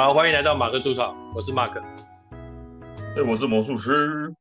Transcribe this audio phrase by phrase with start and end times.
[0.00, 1.78] 好，欢迎来到马克驻场，我是马克。
[3.14, 4.34] 对，我是魔术师。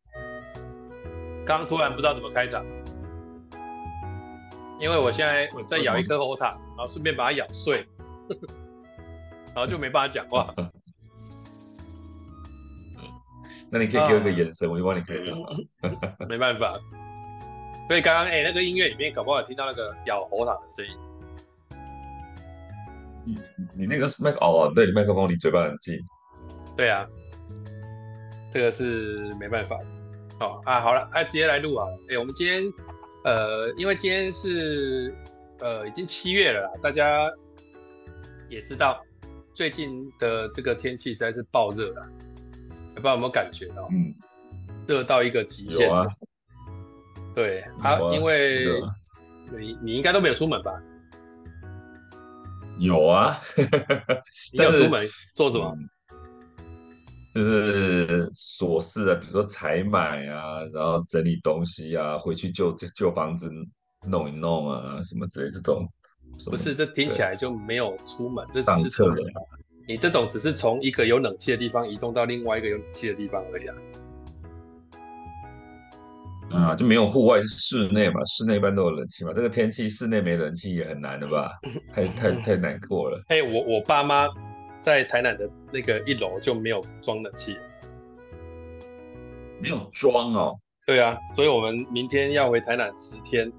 [1.46, 2.66] 刚突然不知道怎么开场，
[4.80, 7.86] 因为我现在我在咬一颗喉糖，然后顺便把它咬碎，
[9.54, 10.48] 然后就没办法讲话。
[13.70, 15.36] 那你可以给我一个眼神，啊、我就帮你开场。
[16.30, 16.80] 没办法，
[17.90, 20.92] 所以刚刚哎，那个音乐里面搞不好有听到那个咬喉糖的声音。
[23.30, 25.98] 你你那个麦克哦，对，麦克风离嘴巴很近。
[26.76, 27.06] 对啊，
[28.52, 29.86] 这个是没办法的。
[30.40, 31.88] 好啊，好了，哎、啊，直接来录啊。
[32.10, 32.64] 哎，我们今天
[33.24, 35.14] 呃，因为今天是
[35.60, 37.30] 呃已经七月了啦，大家
[38.48, 39.04] 也知道
[39.54, 42.08] 最近的这个天气实在是爆热了，
[42.96, 43.90] 不知道有没有感觉到？
[43.92, 44.14] 嗯，
[44.88, 45.88] 热到一个极限。
[45.88, 46.08] 有啊。
[47.36, 48.82] 对啊，啊，因为
[49.52, 50.82] 你你应该都没有出门吧？
[52.80, 53.40] 有啊，
[54.52, 55.76] 你要出门做什么？
[57.36, 63.52] 就是琐事啊，比如说采买啊，然后整理东西啊，回去旧旧房子
[64.08, 65.88] 弄一弄啊，什么之类这种。
[66.46, 69.18] 不是，这听起来就没有出门，这只是出门。
[69.88, 73.76] 你这种只是从一个有冷气的地方移动到另外一个有冷气的地方而已啊。
[76.52, 78.24] 啊，就没有户外，是室内嘛？
[78.26, 79.32] 室内一般都有冷气嘛。
[79.34, 81.52] 这个天气，室内没冷气也很难的吧？
[81.94, 83.22] 太太太难过了。
[83.28, 84.28] 嘿，我我爸妈
[84.82, 87.56] 在台南的那个一楼就没有装冷气，
[89.62, 90.58] 没有装哦。
[90.86, 93.52] 对啊，所以我们明天要回台南十天，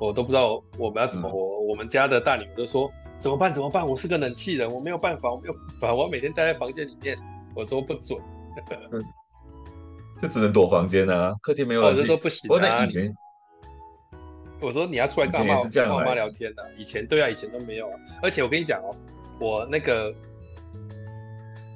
[0.00, 1.38] 我都不知道我们要怎么活。
[1.38, 3.52] 嗯、我们家的大女儿都说怎么办？
[3.52, 3.84] 怎么办？
[3.84, 7.18] 我是个冷气人，我没有办法，我没有办法，我每天待在房间里面。
[7.56, 8.20] 我说不准。
[10.16, 11.90] 嗯就只能躲房间啊，客厅没有人。
[11.90, 12.82] 我就说不行啊。
[12.82, 13.14] 以前
[14.60, 15.54] 我说你要出来干嘛？
[15.70, 16.70] 跟我妈聊天的。
[16.78, 18.00] 以前对啊，以前都没有啊。
[18.22, 18.96] 而且我跟你讲哦，
[19.38, 20.14] 我那个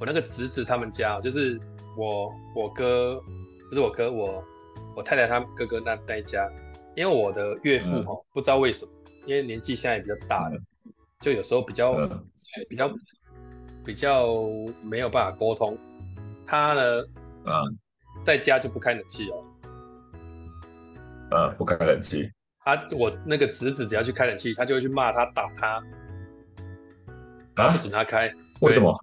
[0.01, 1.61] 我那个侄子他们家，就是
[1.99, 3.23] 我我哥
[3.69, 4.43] 不是我哥，我
[4.97, 6.51] 我太太他们哥哥那那一家，
[6.97, 8.93] 因为我的岳父哈、嗯，不知道为什么，
[9.27, 12.27] 因为年纪现在也比较大了，嗯、就有时候比较、嗯、
[12.71, 12.91] 比较
[13.84, 14.28] 比较
[14.83, 15.77] 没有办法沟通。
[16.47, 17.03] 他呢，
[17.45, 17.78] 嗯。
[18.25, 19.44] 在家就不开冷气哦，
[21.31, 22.31] 呃，不开冷气。
[22.62, 25.82] 他、啊、我那个侄子只要去开冷气，他就会去骂他、打他，
[27.54, 28.32] 啊，不准他开。
[28.60, 28.94] 为什么？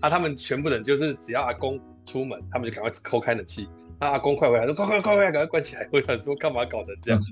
[0.00, 3.68] 啊，他们全部人就是只要阿公出门，他们就赶快抠开冷气。
[4.00, 5.88] 啊，阿公快回来，说快快快快，赶快关起来。
[5.92, 7.20] 我想说干嘛搞成这样？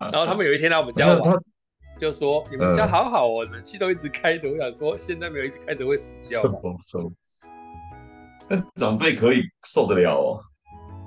[0.00, 1.20] 然后他们有一天来我们家玩，
[1.98, 4.50] 就说你们家好好哦，冷气都一直开着。
[4.50, 6.58] 我想说现在没有一直开着会死掉吗？
[8.76, 10.40] 长辈可以受得了哦，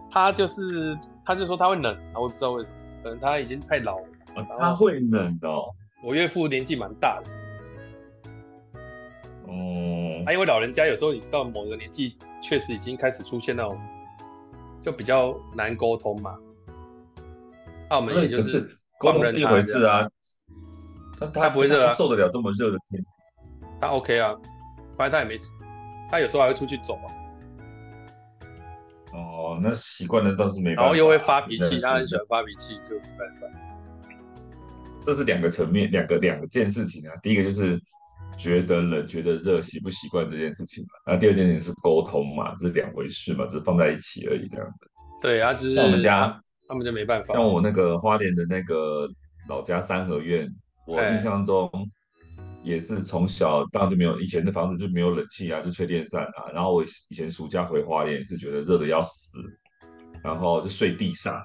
[0.09, 4.05] 他就是，他就说他会冷，我也不知道为什么，可能他已经太老了。
[4.35, 5.65] 啊、他会冷哦。
[6.03, 7.29] 我岳父年纪蛮大的，
[9.45, 13.79] 哦、嗯，啊，因为老人家有时候你到某个年纪，确实已经开始出现那种，
[14.81, 16.37] 就比较难沟通嘛。
[17.89, 20.09] 那我们也就是沟通是一回事啊，
[21.19, 23.03] 他他不会热啊，受得了这么热的天，
[23.79, 24.35] 他 OK 啊，
[24.97, 25.39] 反正他也没，
[26.09, 27.22] 他有时候还会出去走啊。
[29.53, 30.81] 哦，那习惯了倒是没办法。
[30.83, 33.47] 然后又会发脾气，他很喜欢发脾气，就没办法。
[35.05, 37.13] 这是两个层面，两个两件事情啊。
[37.21, 37.79] 第一个就是
[38.37, 41.13] 觉得冷、觉得热，习不习惯这件事情嘛。
[41.13, 44.87] 那第二件事情是沟通嘛，这是两回事嘛，只是放在一起而已，这样的。
[45.21, 47.33] 对啊，只是像我们家，他们就没办法。
[47.33, 49.07] 像我那个花莲的那个
[49.47, 50.49] 老家三合院，
[50.87, 51.69] 我印象中。
[52.63, 56.49] 也是从小当然就没有，以前的房子就没有冷气啊，就吹电扇啊。
[56.53, 59.39] 然后我以前暑假回花莲也是觉得热的要死，
[60.23, 61.39] 然后就睡地上，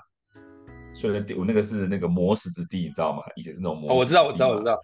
[0.94, 3.22] 睡在地，我那个是那个磨石之地，你知道吗？
[3.34, 4.80] 以前是那种磨我知道，我知道，我知道。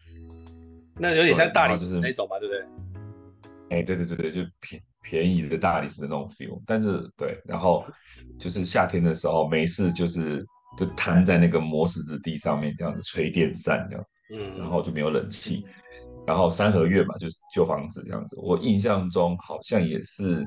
[0.97, 3.79] 那有点像大理石那种吧，对不对？
[3.79, 6.61] 哎，对对对对，就便便宜的大理石的那种 feel。
[6.67, 7.85] 但是对，然后
[8.39, 10.45] 就是夏天的时候没事，就是
[10.77, 15.65] 就瘫在那个磨石子地上面这样子吹电扇这样，嗯，然后就没有冷气。
[16.27, 18.37] 然后三合院嘛，就是旧房子这样子。
[18.39, 20.47] 我印象中好像也是，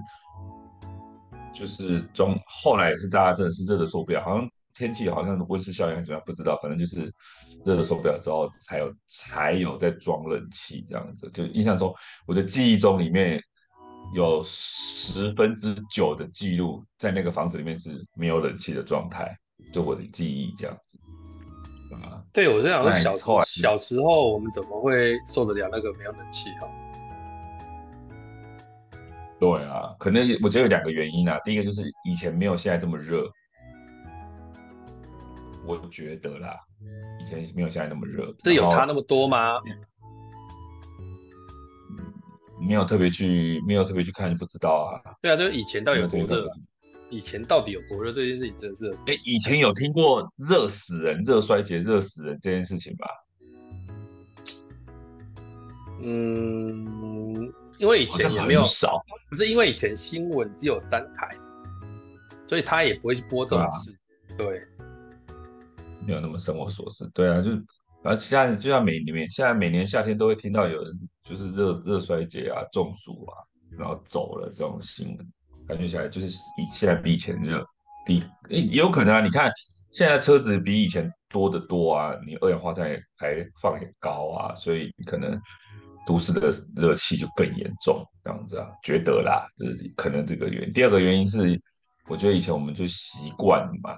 [1.53, 6.57] 就是中后来也是大家真的是热的受不了，好像天气好像温室效应还是怎么样，不知道。
[6.61, 7.13] 反正就是
[7.65, 11.29] 热的受不了之后，才有才有在装冷气这样子。
[11.31, 11.93] 就印象中，
[12.25, 13.41] 我的记忆中里面
[14.13, 19.35] 有十分之九的记录在那个房子里面是没有冷气的状态，
[19.73, 20.97] 就我的记忆这样子。
[21.95, 26.67] 啊，对，我是想说小时候小时候我们怎么会受得了那个没有冷气哈？
[29.39, 31.39] 对啊，可能我觉得有两个原因啊。
[31.45, 33.29] 第一个就是以前没有现在这么热，
[35.65, 36.59] 我觉得啦，
[37.21, 38.33] 以前没有现在那么热。
[38.39, 39.59] 这有差那么多吗？
[42.59, 45.15] 没有特别去，没有特别去看就不知道啊。
[45.21, 46.43] 对啊，就是以前到底有多热？
[47.09, 48.11] 以前到底有多热？
[48.11, 53.07] 这件事情真的是，哎，以前有听过热死人、热衰竭、热死人这件事情吧？
[55.99, 61.35] 嗯，因为以前也没有少，不是因为以前新闻只有三台，
[62.45, 63.97] 所以他也不会去播这种事。
[64.37, 64.61] 对，
[66.05, 67.09] 没有那么生活琐事。
[67.13, 67.49] 对啊，就
[68.03, 73.33] 而且现在就像每年，现在每年夏天都会听到有人就是热热衰竭啊、中暑啊，
[73.77, 75.27] 然后走了这种新闻。
[75.67, 77.65] 感觉起来就是以现在比以前热，
[78.05, 79.21] 低也有可能啊。
[79.21, 79.51] 你看
[79.91, 85.39] 现在车子比以前多得多啊，你二氧化碳也排放也高啊，所以可能
[86.05, 90.73] 都市的热气就更严重，这样子啊，觉得啦，就是可能这个原因。
[90.73, 91.59] 第二个原因是，
[92.07, 93.95] 我觉得以前我们就习惯嘛。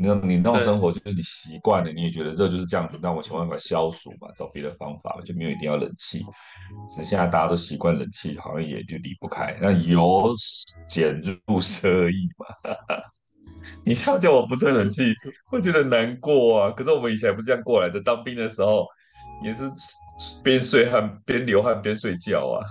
[0.00, 6.24] 你那，你那种生活就是你习惯了，你也觉得热就是这样子，那我想办法消暑嘛，找别的方法嘛，就没有一定要冷气。
[6.88, 9.58] 只是现在大家都习惯冷气，好像也就离不开。
[9.60, 10.32] 那由
[10.86, 12.46] 俭入奢易嘛，
[13.84, 15.12] 你想叫我不吹冷气，
[15.50, 16.70] 会觉得难过啊。
[16.70, 18.86] 可是我们以前不是这样过来的，当兵的时候
[19.42, 19.68] 也是
[20.44, 22.62] 边睡汗边流汗边睡觉啊，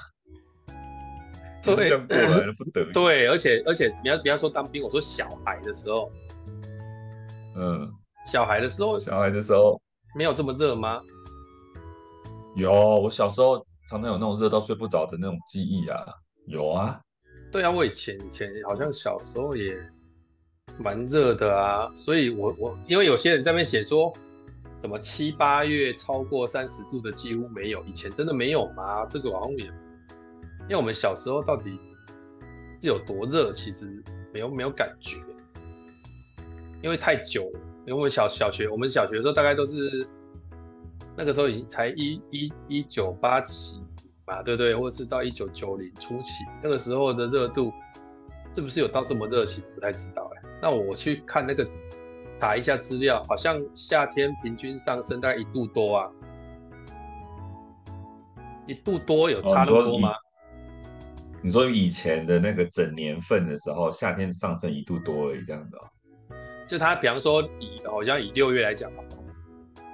[1.62, 2.94] 这样过来的不得 已。
[2.94, 6.10] 对，而且而且你要不要说当兵，我说小孩的时候。
[7.58, 7.92] 嗯，
[8.32, 9.82] 小孩的时候，小孩的时候
[10.16, 11.02] 没有这么热吗？
[12.56, 13.58] 有，我小时候
[13.90, 16.06] 常常有那种热到睡不着的那种记忆啊，
[16.46, 17.00] 有啊。
[17.52, 19.76] 对啊，我以前以前好像小时候也
[20.78, 24.14] 蛮热的啊，所以我我因为有些人在那边写说，
[24.78, 29.06] 什么七八月超过三十度的几乎没有，以前真的没有吗？
[29.06, 31.80] 这个好像也，因为我们小时候到底
[32.82, 34.04] 是有多热，其实
[34.34, 35.18] 没有没有感觉。
[36.82, 40.08] 因为太久了，因为我们小小学，我们小学的时候大概都是
[41.16, 43.82] 那个时候已经才一一一九八七
[44.26, 44.76] 吧，对不对？
[44.76, 47.74] 或者是到一九九零初期，那个时候的热度
[48.54, 49.46] 是不是有到这么热？
[49.46, 50.50] 其实不太知道哎。
[50.62, 51.68] 那我去看那个
[52.40, 56.12] 查一下资料，好像夏天平均上升大概一度多啊，
[58.68, 60.14] 一度多有差那么多吗？
[61.42, 65.88] 你说以前的那个整年份的时候，夏天上升一度多而已，这样子哦？
[66.68, 68.92] 就他，比方说以好像以六月来讲，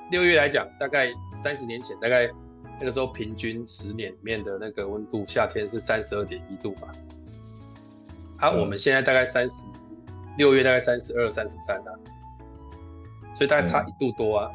[0.09, 2.27] 六月来讲，大概三十年前，大概
[2.79, 6.87] 那个时候平均十年里面的那个温度，夏天是三十二点一度吧。
[8.37, 9.67] 啊，我们现在大概三十，
[10.37, 11.93] 六月大概三十二、三十三啊，
[13.35, 14.51] 所以大概差一度多啊。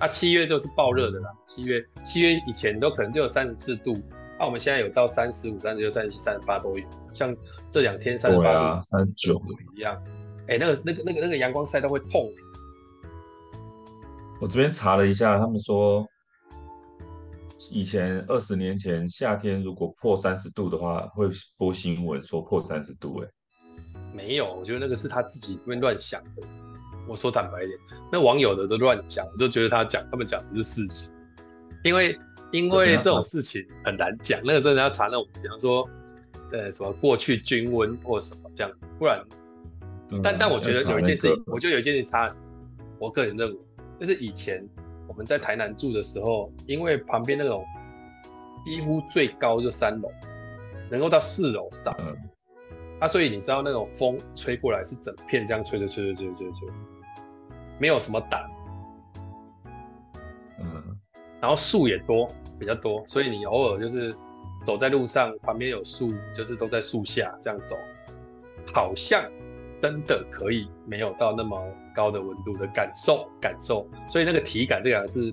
[0.00, 3.94] 啊，七月就是爆热的啦，七月七月以前都可能就有三十四度，
[4.38, 7.34] 啊，我们现在有到三十五、三十六、三十七、三十八都有，像
[7.70, 10.00] 这两天三十八度、三十九度一样。
[10.48, 12.32] 哎、欸，那个、那个、那个、那个阳光晒到会痛。
[14.40, 16.06] 我这边查了一下，他们说，
[17.70, 21.28] 以前二十年前夏天如果破三十度的话，会
[21.58, 23.20] 播新闻说破三十度。
[23.20, 23.28] 哎，
[24.14, 26.42] 没有，我觉得那个是他自己这边乱想的。
[27.06, 27.78] 我说坦白一点，
[28.10, 31.12] 那网友的都乱讲，我就觉得他讲他们讲的是事实。
[31.84, 32.18] 因为
[32.52, 35.86] 因为这种事情很难讲，那个真的要查那种，比方说，
[36.52, 39.22] 呃，什么过去均温或什么这样子，不然。
[40.22, 42.34] 但但我觉得有一件事情，我觉得有一件事情差。
[43.00, 43.58] 我个人认为，
[44.00, 44.66] 就是以前
[45.06, 47.64] 我们在台南住的时候，因为旁边那种
[48.64, 50.10] 几乎最高就三楼，
[50.90, 52.16] 能够到四楼上，嗯，
[52.98, 56.68] 啊，所以你知道那种风吹过来是整片这样吹吹吹着吹着吹着吹，
[57.78, 58.50] 没有什么挡，
[60.58, 60.98] 嗯，
[61.40, 64.12] 然后树也多，比较多，所以你偶尔就是
[64.64, 67.76] 走在路上，旁边有树，就是都在树下这样走，
[68.74, 69.22] 好像。
[69.80, 71.62] 真的可以没有到那么
[71.94, 75.32] 高的温度的感受感受，所以那个体感这两个字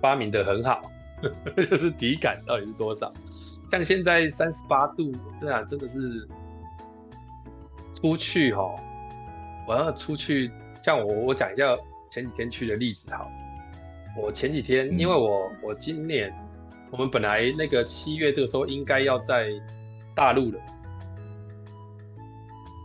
[0.00, 0.82] 发明的很好，
[1.56, 3.12] 就是体感到底是多少？
[3.70, 5.10] 像现在三十八度，
[5.40, 6.28] 这样真的是
[7.94, 8.74] 出去哈，
[9.66, 10.50] 我要出去，
[10.82, 11.76] 像我我讲一下
[12.10, 13.30] 前几天去的例子好，
[14.22, 16.32] 我前几天因为我我今年
[16.90, 19.50] 我们本来那个七月这个时候应该要在
[20.14, 20.60] 大陆了，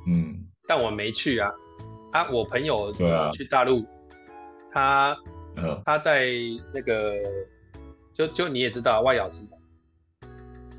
[0.08, 0.41] 嗯。
[0.74, 1.52] 但我没去啊，
[2.14, 2.94] 啊，我朋友
[3.34, 3.84] 去大陆，
[4.72, 5.18] 啊、他、
[5.58, 6.30] 嗯、他在
[6.74, 7.14] 那个，
[8.14, 9.46] 就就你也知道外咬是，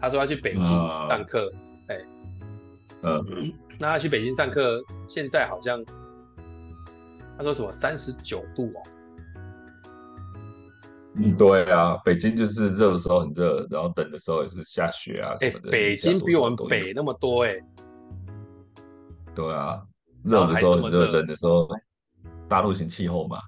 [0.00, 1.52] 他说他去北京上课，
[1.88, 2.00] 哎、
[3.02, 5.84] 嗯，嗯，那他去北京上课，现在好像
[7.36, 8.80] 他说什么三十九度哦，
[11.16, 17.64] 嗯，对啊，北京就是热的时候很热，然后冷的时候也是下雪啊什么的，哎，北京比我们北那么多哎、欸。
[19.34, 19.82] 对啊，
[20.24, 21.68] 热的时候热，冷的时候，
[22.48, 23.38] 大陆型气候嘛，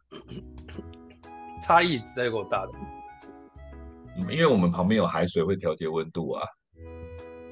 [1.62, 2.72] 差异实在够大的。
[4.30, 6.46] 因为我们旁边有海水会调节温度啊。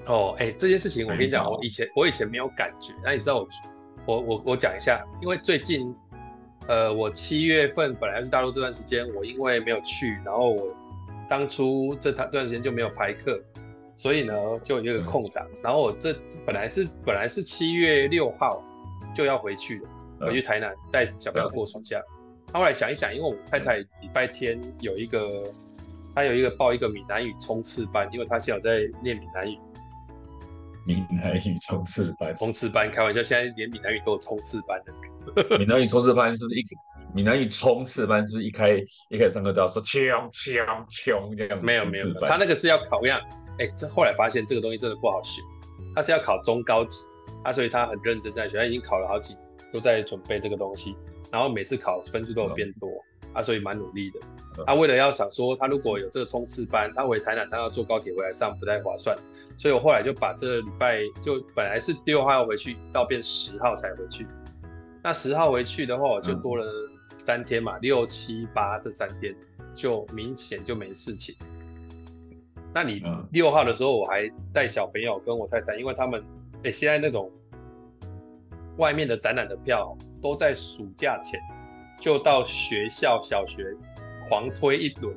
[0.06, 3.48] 哦，哎，这件事情我跟你讲，我以前我以前没有感觉，那你知道我
[4.06, 5.94] 我我我讲一下，因为最近，
[6.68, 10.74] 呃，我七月份本来要去大陆这段时间，我因为没有去，然后我
[11.28, 13.42] 当初这段这段时间就没有排课，
[13.94, 16.14] 所以呢就有一个空档，嗯、然后我这
[16.46, 18.62] 本来是本来是七月六号
[19.14, 19.78] 就要回去
[20.18, 22.00] 的，回去台南带小朋友过暑假，
[22.46, 25.44] 他、嗯、后来想一想，因为我太太礼拜天有一个，
[26.14, 29.58] 她有一个报一个闽南语冲刺班，因为她现在有在念闽南语。
[30.84, 35.58] 闽南语冲刺班，冲刺班，开玩笑，现在连闽南语都有冲刺班的。
[35.58, 36.64] 闽南语冲刺班是不是一？
[37.14, 38.70] 闽南语冲刺班是不是一开
[39.10, 41.62] 一开始上课都要说枪枪枪这样？
[41.62, 43.20] 没有没有，他那个是要考样。
[43.58, 45.42] 哎，这后来发现这个东西真的不好学，
[45.94, 46.98] 他是要考中高级，
[47.44, 49.36] 啊，所以他很认真在学，他已经考了好几，
[49.72, 50.94] 都在准备这个东西，
[51.30, 52.88] 然后每次考分数都有变多。
[52.88, 54.20] 嗯啊，所以蛮努力的。
[54.66, 59.16] 他、啊、为了要想说，他如果有这个冲刺班，他回台南，他要坐高铁回来上不太划算。
[59.56, 64.26] 所以我后来就把这个礼拜就本来是六号要回去，到变十号才回去。
[65.02, 66.70] 那十号回去的话，我就多了
[67.18, 69.34] 三天嘛，六七八这三天
[69.74, 71.34] 就明显就没事情。
[72.74, 73.02] 那你
[73.32, 76.22] 六号的时候，我还带小朋友跟我太太，因为他们
[76.64, 77.30] 哎、欸，现在那种
[78.78, 81.40] 外面的展览的票都在暑假前。
[82.00, 83.64] 就到学校小学
[84.28, 85.16] 狂推一轮，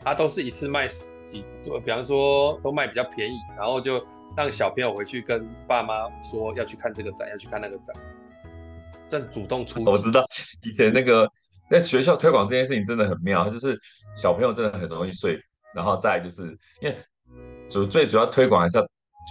[0.00, 4.02] 他都是一次卖十几多，比方说都卖比较便宜，然后就
[4.34, 7.94] 让小朋友回去跟爸妈说要去看这个展，要去看那个展，
[9.06, 9.84] 正主动出击。
[9.84, 10.26] 我知道
[10.62, 11.30] 以前那个
[11.68, 13.78] 在学校推广这件事情真的很妙，就是
[14.16, 15.42] 小朋友真的很容易说服，
[15.74, 16.96] 然后再就是因为
[17.68, 18.86] 主最主要推广还是要。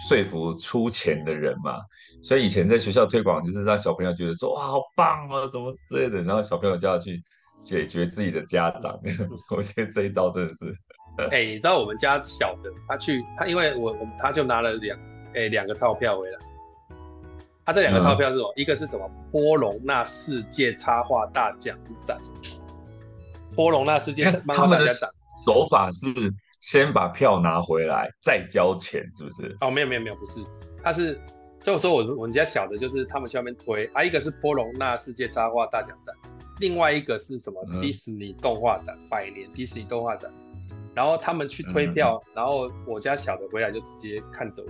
[0.07, 1.79] 说服出钱的人嘛，
[2.21, 7.19] 所以以前在学校推广就是让小朋友觉得说哇好棒啊，什么之类的，然后小朋友就要去
[7.63, 8.95] 解决自己的家长。
[9.49, 10.71] 我觉得这一招真的是，
[11.31, 14.95] 哎、欸，你知道我们家小的他去他因为我我他就拿了两
[15.33, 16.37] 哎两个套票回来，
[17.65, 18.53] 他这两个套票是什么？
[18.55, 19.09] 嗯、一个是什么？
[19.31, 22.19] 波隆纳世界插画大奖展，
[23.55, 24.93] 波隆纳世界他们的
[25.47, 26.07] 手法是。
[26.59, 29.55] 先把票拿回来，再交钱，是不是？
[29.61, 30.41] 哦，没有没有没有，不是，
[30.83, 31.17] 他是
[31.61, 36.13] 就说我我们家小的，就是他们去外面推啊，一个是波隆纳世界插画大奖展，
[36.59, 37.63] 另外一个是什么？
[37.79, 40.31] 迪士尼动画展，嗯、百年迪士尼动画展，
[40.95, 44.69] 然后他们去推票，嗯、然后我家小的回来就直接看着我。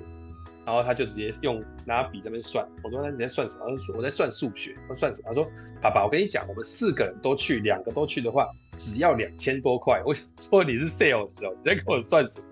[0.68, 3.66] 然后他就直接用拿笔在那边算，我说，那你在算什么？
[3.70, 4.76] 他说我在算数学。
[4.90, 5.28] 他算什么？
[5.28, 5.50] 他说
[5.82, 8.46] 爸爸，我跟你讲，我们四个人都去，两个都去的话，
[8.76, 10.04] 只要两千多块。
[10.06, 12.46] 我想说你是 sales 哦，你在跟我算什么？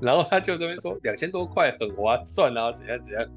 [0.00, 3.28] 然后他就这边说两千多块很划算啊，怎样怎样？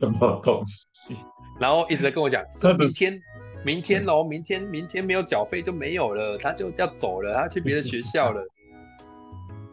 [0.00, 1.16] 什么东西？
[1.60, 2.44] 然后一直在跟我讲，
[2.76, 3.22] 明天
[3.64, 8.44] 明天哦，明天明天没有缴费就没有了，他就要走了，他去别的学校了。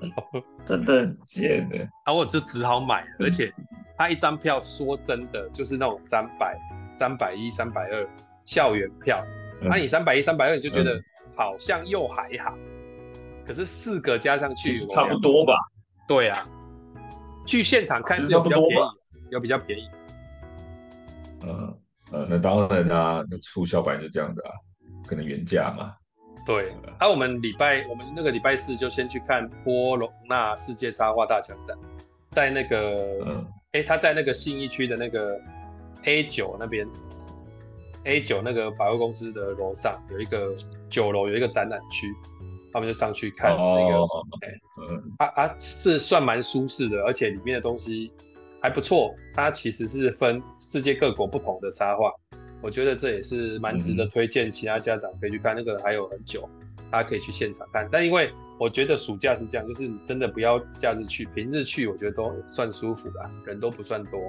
[0.65, 3.51] 真的很贱的，然后我就只好买，而且
[3.97, 6.57] 他一张票说真的就是那种三百、
[6.97, 8.07] 三百一、三百二
[8.45, 9.23] 校园票，
[9.61, 9.71] 那、嗯。
[9.71, 11.01] 啊、你三百一、三百二你就觉得
[11.35, 15.53] 好像又还好，嗯、可是四个加上去差不多吧？
[16.07, 16.47] 对啊，
[17.45, 18.75] 去现场看是有比较便宜，
[19.31, 19.89] 有比较便宜。
[21.43, 21.77] 嗯
[22.11, 24.51] 呃，那当然啦，那促销版就这样的啊，
[25.05, 25.93] 可能原价嘛。
[26.49, 31.77] 对，那、啊、我们礼拜我们那个礼拜四就先去看波隆纳世界插画大奖展，
[32.31, 35.39] 在那个，嗯，哎，他在那个信义区的那个
[36.05, 36.87] A 九那边
[38.05, 40.55] ，A 九那个百货公司的楼上有一个
[40.89, 42.11] 九楼有一个展览区，
[42.73, 44.07] 他们就上去看那个，哦、
[44.89, 48.11] 嗯，啊啊是算蛮舒适的，而且里面的东西
[48.59, 52.11] 还不错，它其实是分世界各国不同的插画。
[52.61, 55.55] 我觉得这也是蛮值得推荐，其他家长可以去看。
[55.55, 56.49] 那个还有很久，
[56.91, 57.87] 大家可以去现场看。
[57.91, 64.19] 但因为我觉得暑假是这样，就是你真的不要假日去，平日去我觉得都算舒服的，人都不算多。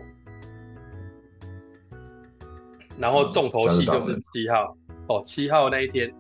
[2.99, 4.77] 然后重头戏就是七号
[5.09, 6.15] 哦，七号那一天，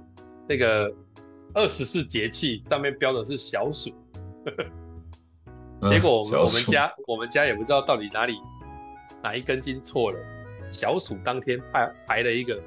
[0.48, 0.92] 那个
[1.54, 3.90] 二十四节气上面标的是小暑，
[5.86, 8.38] 结果我们我们家我们家也不知道到底哪里
[9.22, 10.18] 哪一根筋错了。
[10.70, 12.62] 小暑当天排排了一个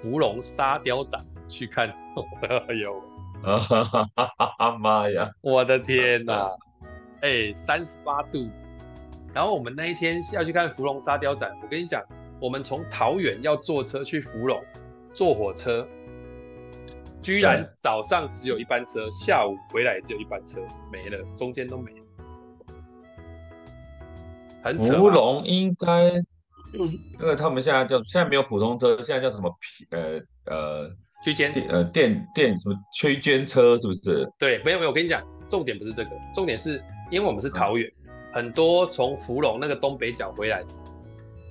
[0.00, 1.88] 芙蓉沙雕展去看，
[2.68, 3.02] 哎呦，
[4.78, 6.48] 妈呀，我的天呐，
[7.20, 8.48] 哎，三十八度，
[9.34, 12.02] 然后我们那一天要去看芙蓉沙雕展，我跟你讲，
[12.40, 14.62] 我们从桃园要坐车去芙蓉，
[15.12, 15.86] 坐火车，
[17.20, 21.96] 居然早上只有一班车，下午回来也只有一班车，没了，中间都没了。
[24.78, 26.22] 芙蓉应该。
[26.72, 30.90] 因为他们现在叫现在没有普通车，现在叫什么皮呃呃
[31.24, 34.28] 区间呃电电什么区间车是不是？
[34.38, 40.68] 对，没有没有，我跟你讲，重点不是这个，重点是因为我们是桃园，嗯、很多从芙蓉那个东北角回来的，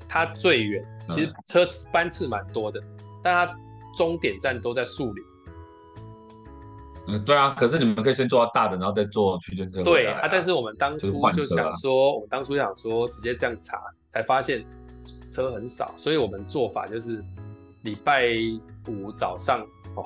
[0.08, 3.54] 它最远，其实车班次蛮多的，嗯、但它
[3.98, 5.24] 终点站都在树林。
[7.08, 9.84] 嗯，对啊，可是你们可以先坐到大的，然后再坐区间车、啊。
[9.84, 14.64] 对啊，但是我们当初就想说，啊、我们当初想说直接这样查，才发现
[15.30, 17.24] 车很少，所以我们做法就是
[17.84, 18.30] 礼拜
[18.88, 19.62] 五早上
[19.96, 20.06] 哦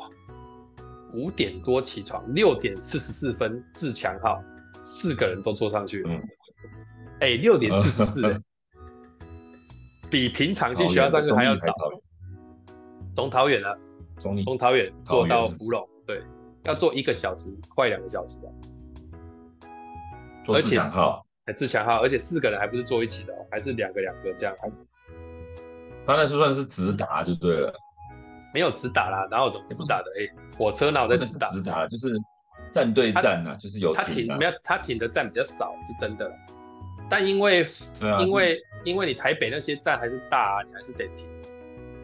[1.14, 4.42] 五点多起床，六点四十四分自强号
[4.82, 6.12] 四个人都坐上去了。
[7.20, 8.42] 哎、嗯，六点四十四，
[10.10, 11.74] 比平常去学校上课还要早。
[13.16, 13.78] 从桃园啊，
[14.18, 16.24] 从桃园坐到福隆，对。
[16.64, 18.50] 要坐一个小时，快两个小时的，
[20.46, 24.56] 坐自强号，还自强号，而且四个人还不是坐一起的哦，还是两个两个这样。
[26.06, 27.74] 他那是算是直达就对了，
[28.54, 30.12] 没有直达啦，然后怎么直达的？
[30.18, 31.50] 哎、欸，火车哪有在直达？
[31.52, 32.14] 直达就是
[32.72, 34.06] 站对站啊，就是有停、啊。
[34.06, 34.52] 他停没有？
[34.64, 36.32] 他停的站比较少，是真的。
[37.10, 37.64] 但因为、
[38.02, 41.28] 啊、因为因为你台北那些站还是大、啊，你还是得停。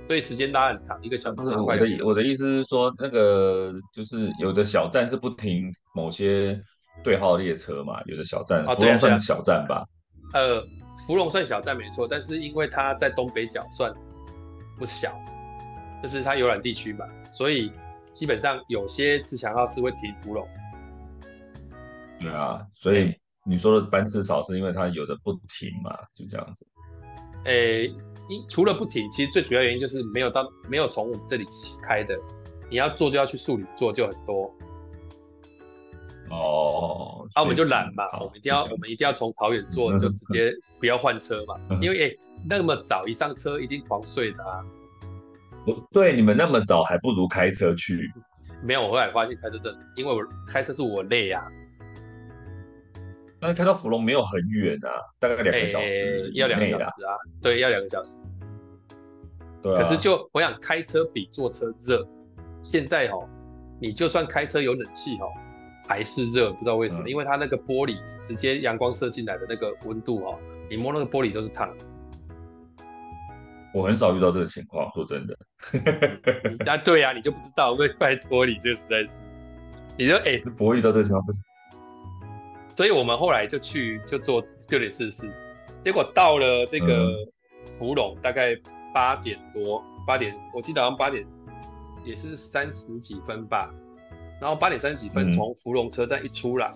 [0.07, 1.35] 所以时间拉很长，一个小时。
[1.35, 6.59] 不是我的我的意思是说，那个就是有的小站是不停某些
[7.03, 9.85] 对号列车嘛，有的小站，不用算小站吧？
[10.33, 10.63] 呃，
[11.05, 13.93] 福隆算小站没错，但是因为它在东北角算
[14.77, 15.17] 不小，
[16.01, 17.71] 就是它游览地区嘛，所以
[18.11, 20.47] 基本上有些自强号是会停芙蓉。
[22.19, 23.13] 对啊，所以
[23.43, 26.65] 你说的班次少是因为它有的不停嘛，就这样子。
[27.45, 27.93] 诶。
[28.31, 31.47] 一除了不停，其实最主要原因就是没有到没有从我们这里
[31.81, 32.15] 开的，
[32.69, 34.55] 你要做就要去树里做，就很多。
[36.29, 44.63] 哦，啊，我们就懒嘛，我们一定要我们一定要从桃园坐，就直接不要换车嘛，因为哎、欸、那么早一上车一定狂睡的啊。
[45.65, 48.11] 不对，你们那么早还不如开车去。
[48.63, 51.47] 没有，我后来发现开车真的，因为我开车是我累呀、啊。
[53.41, 54.89] 但是开到芙蓉没有很远啊，
[55.19, 58.19] 大概两个小时、欸，要两个小时啊，对，要两个小时。
[59.61, 62.07] 对、啊，可是就我想开车比坐车热。
[62.61, 63.25] 现在哦，
[63.79, 65.31] 你就算开车有冷气哦，
[65.89, 71.75] 还是热，不知道为什么，嗯、因为它那个玻璃直接阳光射进来的那个温度哦，你摸那个玻璃都是烫。
[73.73, 75.35] 我很少遇到这个情况，说真的。
[76.71, 79.09] 啊，对啊，你就不知道，拜托你这个实在是，
[79.97, 81.39] 你说哎，不会遇到这个情况不是？
[82.75, 85.33] 所以我们后来就去就做六点四十四，
[85.81, 87.11] 结果到了这个
[87.71, 88.55] 福隆大概
[88.93, 91.25] 八点多，八点我记得好像八点
[92.05, 93.73] 也是三十几分吧，
[94.39, 96.71] 然后八点三十几分从芙蓉车站一出来，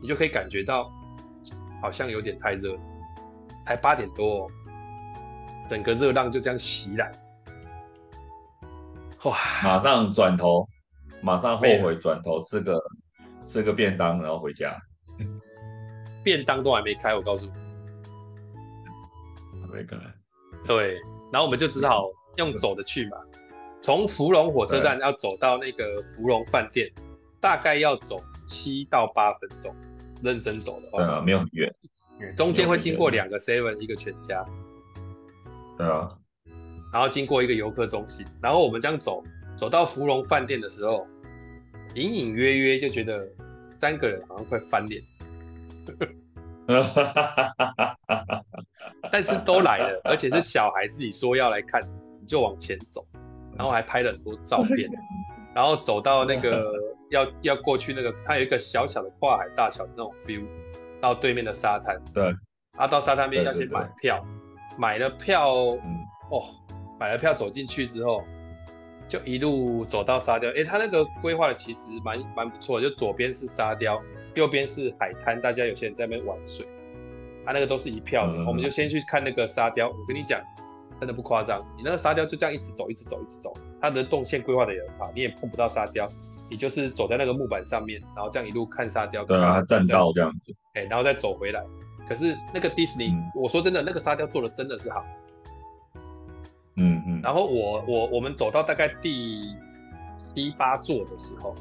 [0.00, 0.92] 你就可以感觉到
[1.80, 2.78] 好像有点太热，
[3.66, 4.50] 才八点多，
[5.68, 7.10] 整个热浪就这样袭来，
[9.24, 9.34] 哇！
[9.64, 10.68] 马上转头，
[11.22, 12.78] 马上后悔转头吃个
[13.44, 14.76] 吃个便当，然后回家。
[16.22, 17.52] 便当都还没开，我告诉你，
[19.62, 19.96] 还没开。
[20.66, 20.96] 对，
[21.32, 23.16] 然后我们就只好用走的去嘛。
[23.80, 26.90] 从芙蓉火车站要走到那个芙蓉饭店，
[27.40, 29.74] 大概要走七到八分钟。
[30.22, 31.74] 认真走的话，对啊，没有很远。
[32.36, 34.44] 中间会经过两个 seven，一个全家。
[35.78, 36.14] 对啊。
[36.92, 39.24] 然后经过一个游客中心，然后我们这样走，
[39.56, 41.06] 走到芙蓉饭店的时候，
[41.94, 45.02] 隐隐约约就觉得三个人好像快翻脸。
[49.10, 51.80] 但是都来了，而且是小孩自己说要来看，
[52.20, 53.06] 你就往前走，
[53.56, 54.88] 然后还拍了很多照 片，
[55.54, 56.74] 然后走到那个
[57.10, 60.44] 要要过去那个，它有一个小小的跨海大桥的那种 feel，
[61.00, 62.00] 到对面的沙滩。
[62.14, 62.32] 对，
[62.76, 64.24] 啊，到沙滩边要先买票，
[64.78, 65.50] 买了票，
[66.30, 66.42] 哦，
[66.98, 68.22] 买了票走进去之后，
[69.08, 70.50] 就一路走到沙雕。
[70.50, 74.00] 哎，他那个规划的其实蛮蛮不错，就左边是沙雕。
[74.36, 76.64] 右边是海滩，大家有些人在那边玩水，
[77.44, 78.32] 他、啊、那个都是一票的。
[78.34, 79.88] 嗯、我们就先去看那个沙雕。
[79.88, 80.40] 我跟你讲，
[81.00, 83.52] 真的不夸张，你那个沙雕就这样一直走，一直走，一直走。
[83.80, 86.08] 它的动线规划的也很好，你也碰不到沙雕，
[86.50, 89.24] 你就是走在那个木板上面，然后这样一路看沙雕。
[89.24, 90.54] 对啊，栈道这样子。
[90.74, 91.64] 哎，然后再走回来。
[92.08, 95.04] 可是那个迪士尼，嗯、我说真的，那个沙雕做的真的是好。
[96.76, 97.20] 嗯嗯。
[97.22, 99.56] 然后我我我们走到大概第
[100.16, 101.54] 七八座的时候。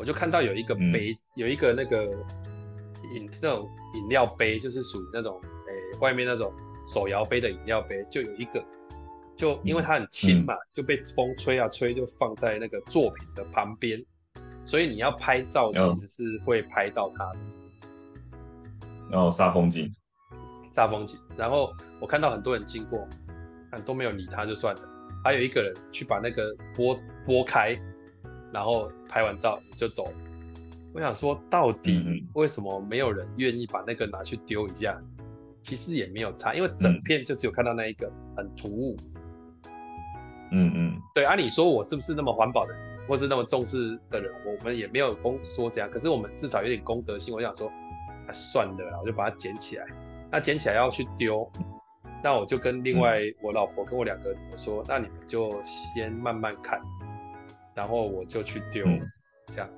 [0.00, 2.04] 我就看到有一个杯，嗯、有一个那个
[3.12, 6.52] 饮那种饮料杯，就是属于那种诶、欸、外面那种
[6.92, 8.64] 手摇杯的饮料杯，就有一个，
[9.36, 14.02] 就因为它很轻嘛，嗯、就被风吹啊吹，就放在那个作品的旁边，
[14.64, 17.38] 所以你要拍照其实是会拍到它的。
[19.10, 19.94] 然后煞风景，
[20.74, 21.18] 煞风景。
[21.36, 23.06] 然后我看到很多人经过，
[23.70, 24.80] 但都没有理他就算了，
[25.22, 27.78] 还有一个人去把那个拨拨开，
[28.50, 30.10] 然后拍完照就走。
[30.94, 34.98] 我想说，到底为什么没有人愿意把那个拿去丢一下？
[35.68, 38.96] 其实也没有差，因为整片就只有看到那一个，很突兀。
[40.50, 44.32] 嗯嗯，对，按、啊、你说我是不是那么环保的人，或是那么重视的人？
[44.46, 47.34] 我们也没有公说这样，可是我们至少有点公德心。
[47.34, 49.84] 我想说，啊、算了啦，我就把它捡起来。
[50.30, 51.46] 那捡起来要去丢，
[52.24, 56.80] 那我就跟另外我老婆跟我两个女儿说，嗯、那你们就先慢慢看，
[57.74, 59.00] 然后我就去丢，嗯、
[59.48, 59.68] 这样。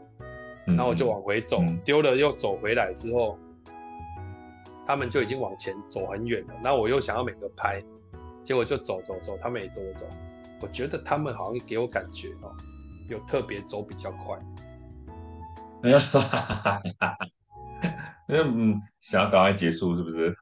[0.66, 3.36] 然后我就往回走，丢、嗯、了又走回来之后，
[4.86, 6.54] 他们就已经往前走很远了。
[6.62, 7.82] 然后我又想要每个拍，
[8.44, 10.10] 结果就走走走，他们也走走走。
[10.62, 12.54] 我觉得他们好像给我感觉哦，
[13.08, 14.38] 有特别走比较快。
[15.82, 17.16] 哈哈哈哈哈！
[18.28, 20.36] 嗯，想要赶快结束是不是？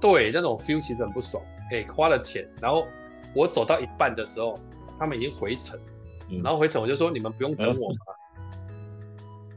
[0.00, 1.42] 对，那种 feel 其实很不爽。
[1.72, 2.86] 哎，花了钱，然后
[3.34, 4.56] 我走到一半的时候，
[4.98, 5.76] 他们已经回程，
[6.30, 7.96] 嗯、然后回程我就说：“你们不用等我吗？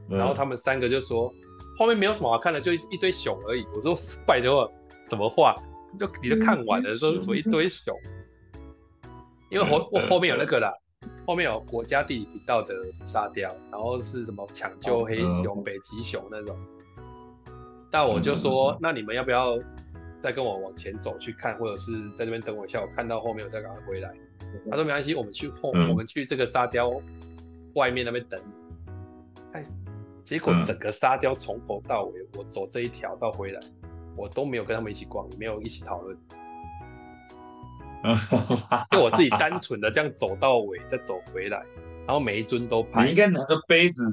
[0.17, 1.31] ”然后他们三个就说
[1.77, 4.71] ：“后面没有什么好看的，就一堆熊而已。”我说：“拜托，
[5.07, 5.55] 什么话？
[5.97, 7.95] 就你都看完了，说什么一堆熊？
[9.49, 10.73] 因为后我后面有那个啦，
[11.25, 16.57] 后面有国家地理频道的沙雕，然后是什么抢救黑熊、北极熊那种。
[17.89, 19.57] 但我就说：那你们要不要
[20.19, 22.81] 再跟我往前走去看，或者是在那边等我一下？
[22.81, 24.13] 我看到后面我再赶快回来。”
[24.69, 26.91] 他说：“没关系，我们去后，我们去这个沙雕
[27.75, 28.93] 外面那边等你。”
[29.53, 29.65] 哎。
[30.27, 33.61] 结果整个沙雕从头到尾，嗯、我走这一条到回来，
[34.13, 36.17] 我都没有跟他们一起逛，没有一起讨论。
[38.91, 41.65] 就我自己单纯的这样走到尾，再走回来，
[42.05, 43.05] 然后每一尊都拍。
[43.05, 44.03] 你应该拿着杯子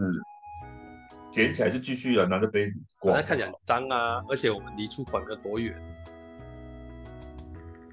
[1.33, 3.17] 捡起来就继续了，拿着杯子逛。
[3.17, 5.75] 那看起来很脏啊，而且我们离出口没有多远。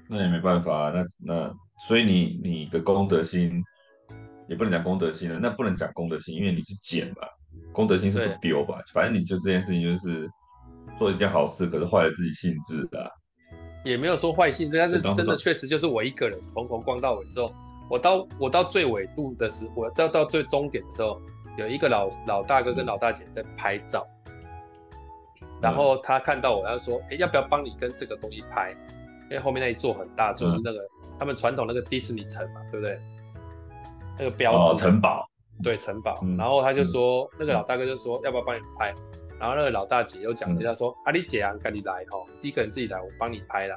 [0.06, 1.52] 那也没办法、啊，那那
[1.88, 3.60] 所以你你的功德心
[4.48, 7.26] 也不能讲功德心了，那不能讲功德心，因为你是捡嘛。
[7.72, 8.78] 公德心是不丢吧？
[8.92, 10.30] 反正你就这件事情就是
[10.96, 13.10] 做一件好事，可是坏了自己性质的、啊。
[13.84, 17.52] 也没有说坏性质，但是真的确实就是我一个人从头逛到尾之后，
[17.90, 21.20] 我到我到最尾度的时候，我到到最终点的时候，
[21.56, 24.06] 有一个老老大哥跟老大姐在拍照，
[25.40, 28.70] 嗯、然后他看到我，他说：“哎、欸，要不要帮你跟这个东西拍？
[29.24, 33.00] 因为后面那一座很大，就是那个、嗯、他们传统那个迪士尼城嘛，对不对？
[34.18, 35.26] 那个标志城堡。”
[35.62, 38.94] 对城堡，然后他就说，那个老大哥就说要不要帮你拍，
[39.38, 43.76] 然后那个老大姐又讲了一下说，啊你姐啊，赶紧来哈，第一个人自己来，我帮你拍啦。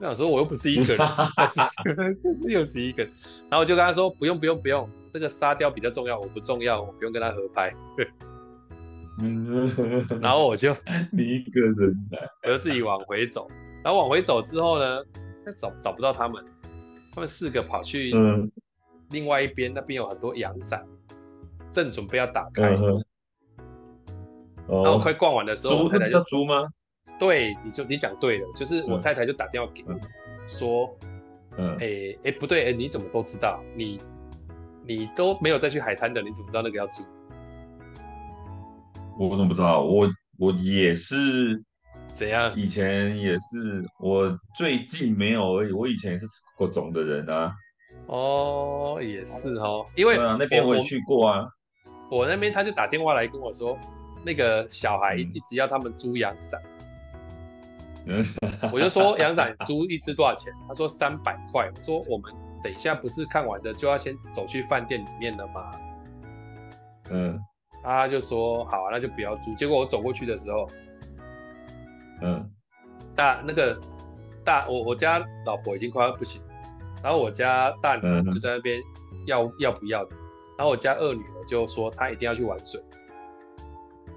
[0.00, 1.60] 我想说我又不是一个人， 但是
[2.50, 3.12] 又是一个人，
[3.48, 7.72] 然后我就跟他说不用不用不用，这个沙雕比较重要，我不重要，我不用跟他合拍。
[10.20, 10.74] 然后我就
[11.12, 13.48] 你一个人来，我就自己往回走，
[13.84, 15.00] 然后往回走之后呢，
[15.56, 16.44] 找找不到他们，
[17.14, 18.10] 他们四个跑去
[19.10, 20.84] 另外一边，那边有很多阳伞。
[21.72, 22.70] 正准备要打开，
[24.68, 26.62] 然后快逛完的时候，我太太就租吗？
[27.18, 29.92] 对，你就你讲对了，就是我太太就打电话给我，
[30.46, 30.96] 说，
[31.56, 33.60] 嗯，哎哎不对，哎你怎么都知道？
[33.74, 34.00] 你
[34.86, 37.02] 你都没有再去海滩的，你怎么知道那个要租？
[39.18, 39.82] 我怎么不知道？
[39.82, 41.60] 我我也是
[42.14, 42.54] 怎样？
[42.56, 45.72] 以前也是，我最近没有而已。
[45.72, 46.24] 我以前也是
[46.56, 47.52] 过种的人啊。
[48.06, 51.48] 哦，也是哦，因为那边我也去过啊。
[52.10, 53.78] 我那边他就打电话来跟我说，
[54.24, 56.62] 那个小孩一直要他们租阳伞，
[58.06, 58.24] 嗯，
[58.72, 60.52] 我就说阳伞租一支多少钱？
[60.68, 61.70] 他说三百块。
[61.74, 65.70] 我说我们等一下不是看完的就要先走去饭店里面了吗？
[67.10, 67.40] 嗯，
[67.82, 69.54] 他就说好啊，那就不要租。
[69.54, 70.68] 结果我走过去的时候，
[72.20, 72.50] 嗯，
[73.16, 73.80] 大那个
[74.44, 76.40] 大我我家老婆已经快要不行，
[77.04, 78.82] 然后我家大女儿就在那边
[79.26, 80.16] 要要不要的。
[80.56, 82.80] 然后我家二女儿就说她一定要去玩水，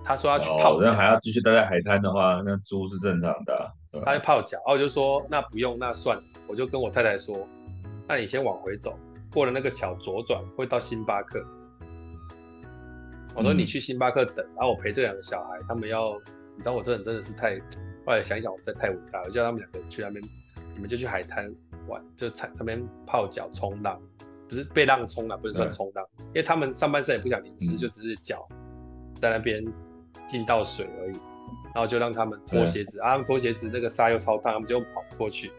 [0.06, 0.86] 她说要去泡脚。
[0.86, 3.72] 那、哦、还要继续待在海滩的话，那租是正常的。
[4.06, 6.24] 她要泡脚，然后我就说那不用，那算了。
[6.48, 7.46] 我就跟我太太说，
[8.08, 8.98] 那你先往回走，
[9.34, 11.46] 过了那个桥左转会到星巴克。
[13.36, 16.14] 我说你去星巴克等，嗯、然后我陪这两个小孩，他们要，
[16.56, 17.60] 你知道我这人真的是太，
[18.06, 20.24] 后来想一想我真的太伟大了，我叫他们两个去那边，
[20.74, 21.54] 你们就去海滩
[21.88, 24.00] 玩，就在那边泡脚冲浪。
[24.50, 28.48] 不是被浪冲了，不是算冲浪，因为他们上半身也不想淋湿，嗯、就只是脚
[29.20, 29.62] 在那边
[30.26, 31.18] 浸到水而已，
[31.76, 35.52] 然后就让他们脱鞋子，啊，他们脱鞋子那个沙又超烫，他们就跑不过去，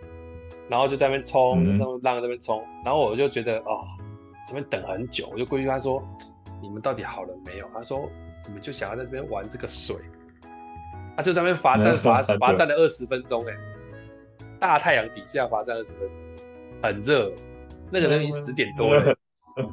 [0.71, 3.83] 然后就在那边冲，浪在那边冲，然后我就觉得哦，
[4.47, 6.03] 这边等很久，我就过去他说，
[6.63, 7.69] 你们到底好了没有？
[7.75, 8.09] 他说
[8.47, 9.97] 你们就想要在这边玩这个水，
[11.15, 13.53] 他就在那边罚站罚罚站了二十分钟，哎，
[14.59, 16.11] 大太阳底下罚站二十分钟，
[16.83, 17.31] 很热。
[17.91, 19.17] 那个时候已经十点多了，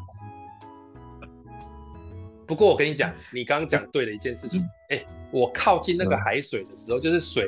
[2.47, 4.61] 不过我跟你讲，你刚刚讲对了一件事情。
[4.89, 7.45] 哎、欸，我靠近那个海水的时候，嗯、就是水，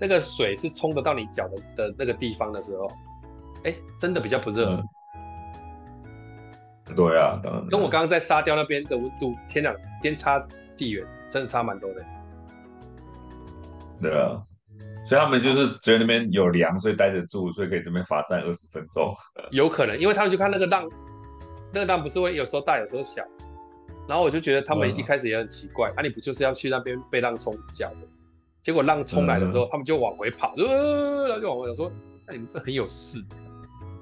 [0.00, 2.90] 那个水是冲得到你脚的的那个地方的时候，
[3.64, 4.70] 哎、欸，真的比较不热。
[4.70, 4.84] 嗯
[6.96, 7.68] 对啊，当然。
[7.68, 10.42] 跟我刚刚在沙雕那边的温度，天两天差
[10.74, 12.02] 地远，真的差蛮多的。
[14.00, 14.42] 对啊，
[15.08, 19.14] 所以他们就是觉得那边有凉，所以待得住，所以可以这边罚站二十分钟。
[19.50, 20.86] 有可能，因为他们就看那个浪，
[21.72, 23.24] 那个浪不是会有时候大，有时候小。
[24.06, 28.06] 然后我就觉得他们一开始也很奇怪，嗯、啊，你不就是要去那边被浪冲脚的？
[28.60, 31.90] 结果浪冲来的时候，嗯、他们就往回跑，呃，然后就往回说，
[32.26, 33.18] 那你们这很有事，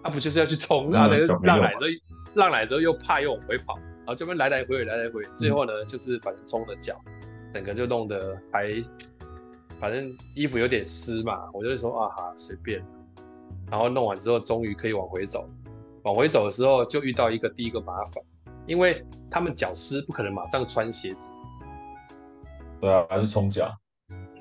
[0.02, 1.08] 啊，不就是要去冲啊？
[1.08, 2.16] 那个浪来的时候。
[2.34, 7.00] 浪来之后又怕又往回跑，然后这边来来回回来来回，最后呢、嗯、就是反正冲了脚，
[7.52, 8.74] 整个就弄得还，
[9.78, 12.82] 反正衣服有点湿嘛，我就说啊哈随便，
[13.70, 15.48] 然后弄完之后终于可以往回走，
[16.02, 18.22] 往回走的时候就遇到一个第一个麻烦，
[18.66, 21.30] 因为他们脚湿不可能马上穿鞋子，
[22.80, 23.70] 对啊，还是冲脚，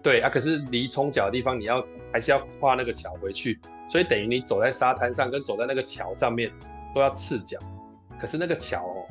[0.02, 6.52] 对啊，可是离冲脚的地方你要还是要跨那个桥回去，所以等于你走在沙滩上跟走在那个桥上面
[6.93, 7.60] 都要赤脚。
[8.17, 9.06] 可是那个桥哦，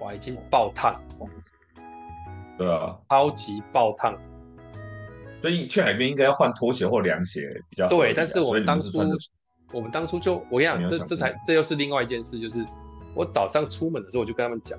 [0.00, 1.00] 哇，已经爆烫，
[2.58, 4.18] 对啊，超级爆烫，
[5.44, 7.90] 所以去海边应该要换拖鞋或凉鞋比较好。
[7.90, 8.98] 对，但是我们当初，
[9.74, 12.64] 我们当初就我跟你讲，这这才这又是另外一件事，就是
[13.14, 14.78] 我早上出门的时候，我就跟他们讲，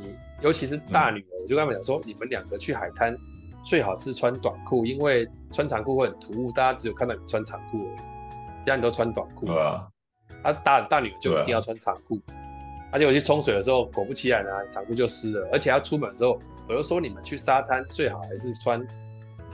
[0.00, 3.14] 你尤其是大女儿，嗯、我就跟他们讲说，你们两个去海滩
[3.62, 7.96] 最好是穿短裤，因为穿长裤会很突兀，大家只有看到你穿长裤而已，
[8.64, 9.44] 其他你都穿短裤。
[9.44, 9.86] 对啊，
[10.44, 12.18] 啊大大女儿就一定要穿长裤。
[12.90, 15.46] 而且我去冲水的时候，果不其然啊，长裤就湿了。
[15.52, 18.80] 而且要出门的时候，我就说你们去沙滩最好还是穿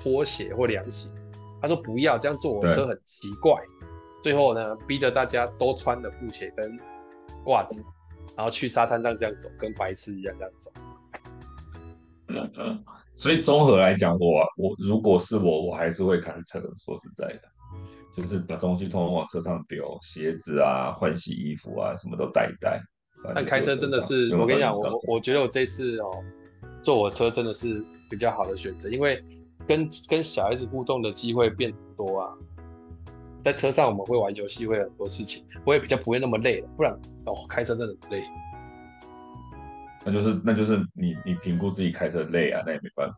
[0.00, 1.10] 拖鞋或凉鞋。
[1.60, 3.52] 他说不要这样坐我车很奇怪。
[4.22, 6.78] 最后呢，逼得大家都穿了布鞋跟
[7.46, 7.82] 袜子，
[8.36, 10.70] 然后去沙滩上这样走，跟白痴一样这样走。
[12.28, 12.84] 嗯嗯。
[13.14, 16.60] 所以综合来讲，我我如果是我，我还是会开车。
[16.84, 17.42] 说实在的，
[18.14, 22.80] 就是把东西通通往车上丢，鞋子啊、换洗衣服啊，什么都带一带。
[23.34, 26.10] 但开车真的是，我跟你讲，我我觉得我这次哦，
[26.82, 29.22] 坐我车真的是比较好的选择，因为
[29.70, 32.34] 跟跟小孩子互动的机会变多啊。
[33.44, 36.68] 在车上我们会玩游戏，会很多事情，我也比较不会那么累了。
[36.76, 36.92] 不然
[37.24, 38.24] 哦，开车真的很累。
[40.04, 43.16] 那就是那就是你你评估自己开车累啊，那也没办法。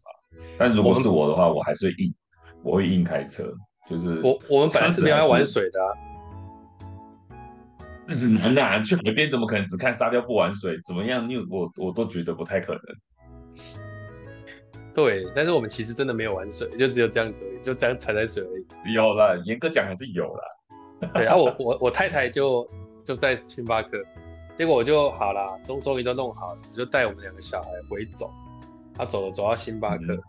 [0.58, 2.14] 但如果是我的话，我还是会硬，
[2.62, 3.50] 我会硬开车。
[3.88, 5.88] 就是我我们本来是没有要玩水的啊。
[8.08, 10.78] 很 难的，去海边怎么可能只看沙雕不玩水？
[10.84, 11.26] 怎么样？
[11.26, 12.82] 你我我都觉得不太可能。
[14.94, 18.92] 对，但是我们其实真的没有玩水，就只有这样子而已，就这样踩在水而已。
[18.94, 20.58] 有了，严格讲还是有了。
[21.14, 22.68] 对，然后我我我太太就
[23.04, 23.98] 就在星巴克，
[24.58, 28.30] 结果我就好了，终终于都弄好了，我就带我们两个小孩回走。
[28.94, 30.22] 他走了走到星巴克，嗯、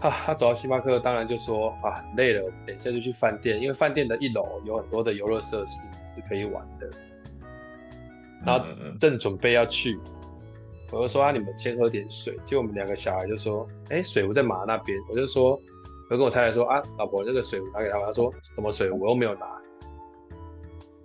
[0.00, 5.80] 啊，他走到星巴克，当然就说啊累了，等一下就去饭店，因为饭店的一楼有很多的游乐设施。
[6.12, 6.90] 是可以玩的，
[8.44, 8.66] 然后
[8.98, 9.96] 正准备要去，
[10.90, 12.36] 我就说啊，你们先喝点水。
[12.44, 14.98] 结果我们两个小孩就说，哎，水壶在妈那边。
[15.08, 15.60] 我就说，
[16.10, 17.98] 我跟我太太说啊，老婆，那个水壶拿给他。
[18.00, 19.00] 他说什么水壶？
[19.00, 19.46] 我又没有拿。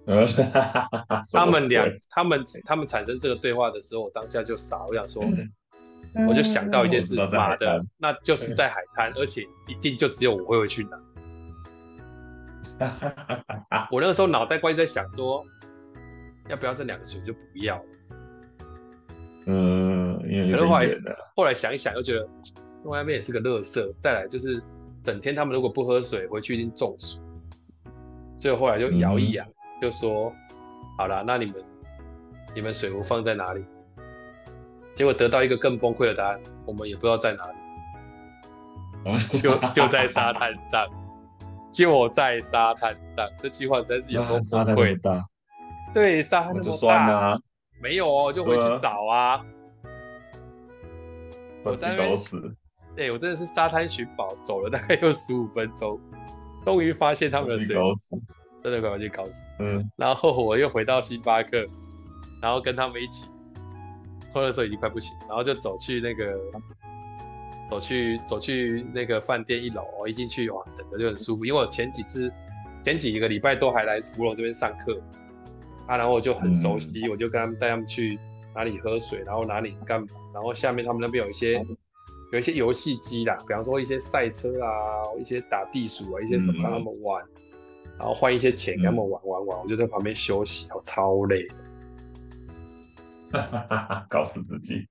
[1.33, 5.23] 他们俩，他们他们产生这个对话的时候，我当下就傻，我想说，
[6.27, 10.99] 我就想到一件事，妈的，那就是在海滩，而且一定就只有我会回去拿。
[13.91, 15.43] 我那个时候脑袋瓜在想说，
[16.49, 17.85] 要不要这两个水就不要了？
[19.45, 20.17] 嗯，
[20.51, 20.89] 可能后来
[21.35, 22.27] 后来想一想，又觉得
[22.83, 23.93] 外面也是个垃圾。
[24.01, 24.61] 再来就是
[25.01, 27.19] 整天他们如果不喝水，回去一定中暑。
[28.37, 29.45] 所以后来就摇一摇，
[29.81, 30.33] 就说
[30.97, 31.55] 好了，那你们
[32.55, 33.63] 你们水壶放在哪里？
[34.93, 37.45] 结果得到一个更崩溃的答案，我们也不知道在哪
[39.05, 40.85] 里，就就在沙滩上。
[41.71, 45.21] 就在沙滩上，这句话真是有够崩溃的。
[45.93, 47.39] 对，沙滩那么大，啊、
[47.81, 49.45] 没有哦，就回去找啊。
[51.63, 52.17] 我在那边，
[52.95, 55.99] 对，我真的是沙滩寻宝，走了大概有十五分钟，
[56.63, 57.75] 终于发现他们的水，
[58.63, 59.45] 真的快把自己搞死。
[59.59, 61.65] 嗯，然后我又回到星巴克，
[62.41, 63.25] 然后跟他们一起
[64.33, 66.37] 喝的时候已经快不行，然后就走去那个。
[67.67, 71.43] 走去走去那个饭店一楼，我一进去哇，整个就很舒服。
[71.43, 72.31] 因为我前几次
[72.83, 75.01] 前几个礼拜都还来福楼这边上课
[75.87, 78.17] 啊，然后我就很熟悉，嗯、我就跟他们带他们去
[78.53, 81.77] 哪里喝水，然后哪里干嘛，然后下面他们那边有一些、嗯、
[82.31, 91.55] 有一些游戏机啦，比方说一些赛车啊，一些打地鼠啊，一些什么让他们玩，嗯、然后换一些钱给他们玩玩玩，我就在旁边休息，我超累的，
[93.31, 94.87] 哈哈哈哈，搞死自己。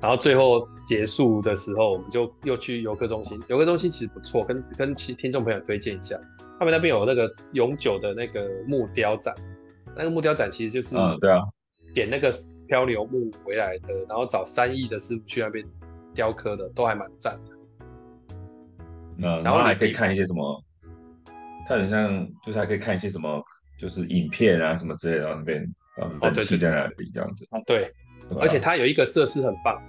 [0.00, 3.40] 然后最后结束的时候，我们就又去游客中心。
[3.48, 6.18] 游客中心其实不错，跟跟其听众朋友推荐一下，
[6.58, 9.34] 他们那边有那个永久的那个木雕展。
[9.96, 11.40] 那个木雕展其实就是，嗯，对啊，
[11.94, 12.32] 捡那个
[12.66, 15.64] 漂流木回来的，然后找三亿的师傅去那边
[16.14, 17.52] 雕刻的，都还蛮赞的。
[19.18, 20.62] 嗯，然后还可以看一些什么，
[21.66, 23.42] 它很像，就是还可以看一些什么，
[23.78, 27.46] 就是影片啊什么之类的，然后那边，然后灯器在那里这样子。
[27.50, 27.92] 啊，对，
[28.40, 29.80] 而且它有一个设施很棒。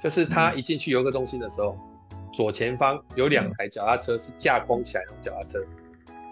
[0.00, 1.76] 就是他一进去游客中心的时候，
[2.12, 5.58] 嗯、左前方有两台脚踏车是架空起来的脚踏车。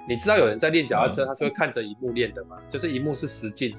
[0.08, 2.56] 你知道有人在练脚踏车，嗯、他是会看着萤幕练的吗？
[2.68, 3.76] 就是萤幕是实境，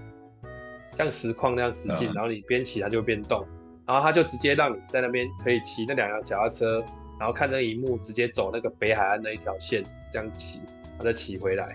[0.98, 3.46] 像实况那样实境，嗯、然后你边骑它就会变动，
[3.86, 6.84] 然后他就直接让你在那边可以骑那两辆脚踏车，
[7.20, 11.66] 然后看那个萤幕直接走那个北海岸那一条线这样骑，然后再骑回来，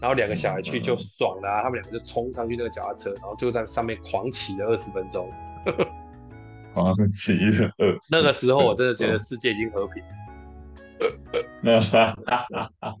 [0.00, 5.30] 然后两个小孩去就爽了，啊，嗯、他们两个就冲上去那个脚踏车，然后就在上面狂骑了二十分钟。
[6.72, 7.70] 好像骑了。
[8.10, 10.02] 那个时候我真的觉得世界已经和平。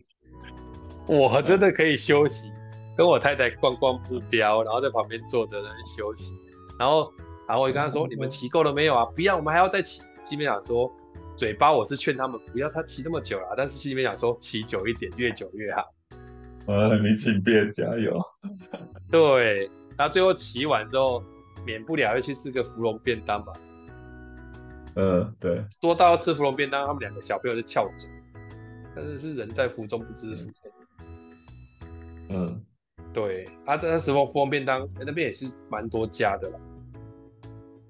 [1.06, 2.50] 我真的可以休息，
[2.96, 6.34] 跟我太太逛逛步雕，然后在旁边坐着在那休息。
[6.78, 7.12] 然后，
[7.48, 9.04] 然后我就跟他说：“你们骑够了没有啊？
[9.14, 10.90] 不要，我们还要再骑。”心里面想说，
[11.36, 15.82] 嘴巴我是劝他们不要他骑那么久了，但是心里面想说骑久一点，越久越好。
[16.66, 18.20] 啊，你请便加油。
[19.10, 21.22] 对，然后最后骑完之后。
[21.66, 23.52] 免不了要去吃个芙蓉便当吧？
[24.96, 25.62] 嗯，对。
[25.82, 28.08] 说到要吃芙蓉便当，他们两个小朋友就翘嘴。
[28.96, 30.48] 但是是人在福中不知福。
[32.30, 32.64] 嗯，
[33.12, 33.46] 对。
[33.66, 36.58] 啊，这福隆福隆便当那边也是蛮多家的啦。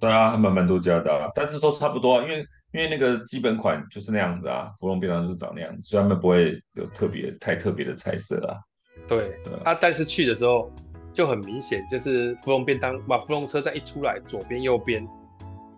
[0.01, 2.39] 对啊，还蛮蛮多家的啊，但是都差不多啊，因为
[2.73, 8.59] 因为那个基本款就是那样子啊，芙蓉便当就是长那样子，所以他们不会有特别太特别的菜色啊。
[9.07, 10.71] 对，对啊，但是去的时候。
[11.13, 15.05] 就很明显，就是芙蓉便当，把芙蓉车站一出来，左边右边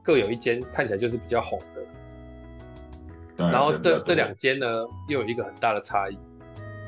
[0.02, 1.82] 各有一间，看起来就是比较红的。
[3.38, 4.66] 对然后这这两间呢，
[5.08, 6.18] 又有一个很大的差异。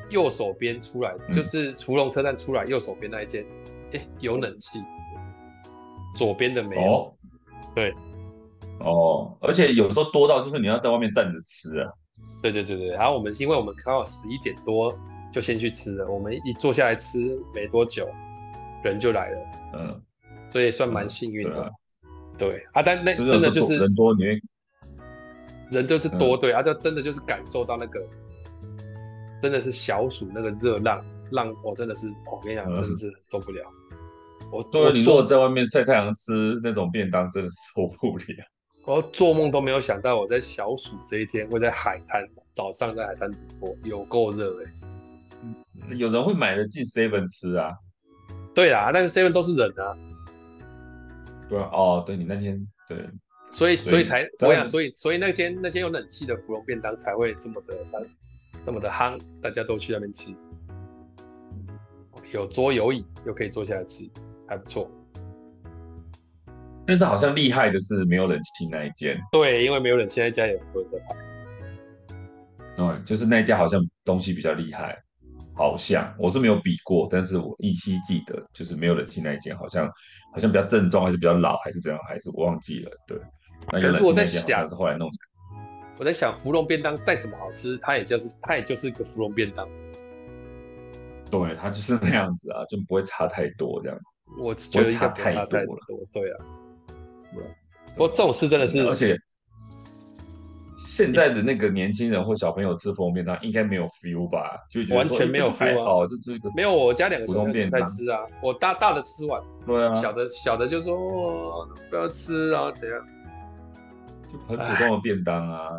[0.09, 3.45] 右手边出来，嗯、就是芙蓉车站出来，右手边那一间，
[3.93, 4.79] 哎、欸，有冷气。
[6.15, 6.91] 左边的没有。
[6.91, 7.13] 哦、
[7.73, 7.93] 对。
[8.79, 11.91] 哦，而且有时候多到就是你要在外面站着吃啊。
[12.41, 14.97] 对对对对，然后我们因为我们刚好十一点多
[15.31, 18.07] 就先去吃了，我们一坐下来吃没多久。
[18.83, 19.37] 人就来了，
[19.73, 20.01] 嗯，
[20.51, 24.39] 所以算蛮幸运的，嗯、对，啊，但那真的就是人多，你会
[25.71, 27.99] 人就是多，嗯、对啊，就真的就是感受到那个，
[29.41, 33.63] 真的是小暑那个热浪浪，我真的是，我跟你讲，真的是受不了。
[34.41, 38.45] 嗯、我对，你如果在外面晒太阳吃那种便当，真的是受不了。
[38.85, 45.95] 我做梦都没有想到，我在小暑这一天会在海滩早上在海滩直播，有够热哎！
[45.95, 47.71] 有人会买了进 seven 吃啊。
[48.53, 49.97] 对啦，但是 seven 都是人啊。
[51.49, 52.97] 对啊，哦，对你那天对，
[53.51, 57.75] 所以所以才我想，所以所以那间那间有冷气的芙蓉便当才会这么的
[58.65, 60.35] 这么的夯，大家都去那边吃。
[62.33, 64.09] 有桌有椅，又可以坐下来吃，
[64.47, 64.89] 还不错。
[66.87, 69.19] 但是好像厉害的是没有冷气那一间。
[69.31, 71.15] 对，因为没有冷气那一家也不会在排。
[72.75, 74.97] 对，就是那一家好像东西比较厉害。
[75.53, 79.87] 好像我是没有比过，但是我依稀记得，就是没有冷气那一间，好像
[80.33, 82.91] 好像比较正宗，还是比较老，还是怎样，还是我忘记了。
[83.05, 83.15] 对，
[83.71, 85.07] 那可是我在想，是后来弄。
[85.97, 89.67] 我在想，芙蓉便当再怎么好吃，它也就是它也就是一个芙蓉便当。
[91.31, 93.97] 对，它就是那样子啊，就不会差太多这样。
[94.39, 95.79] 我觉得差太多了。
[96.11, 96.37] 对啊。
[97.33, 97.43] 对。
[97.95, 99.17] 不过这种事真的是，而且。
[100.77, 104.55] 现在的那个年轻人或小朋友吃芙蓉便当应该没有 feel 吧？
[104.69, 106.05] 就觉得完全没有 feel 啊！
[106.07, 108.19] 这这个没有，我家两个小朋友在吃啊。
[108.41, 113.01] 我大大的吃完，对啊，小的小的就说、哦、不要吃啊，怎样？
[114.35, 115.69] 就很普通的便当啊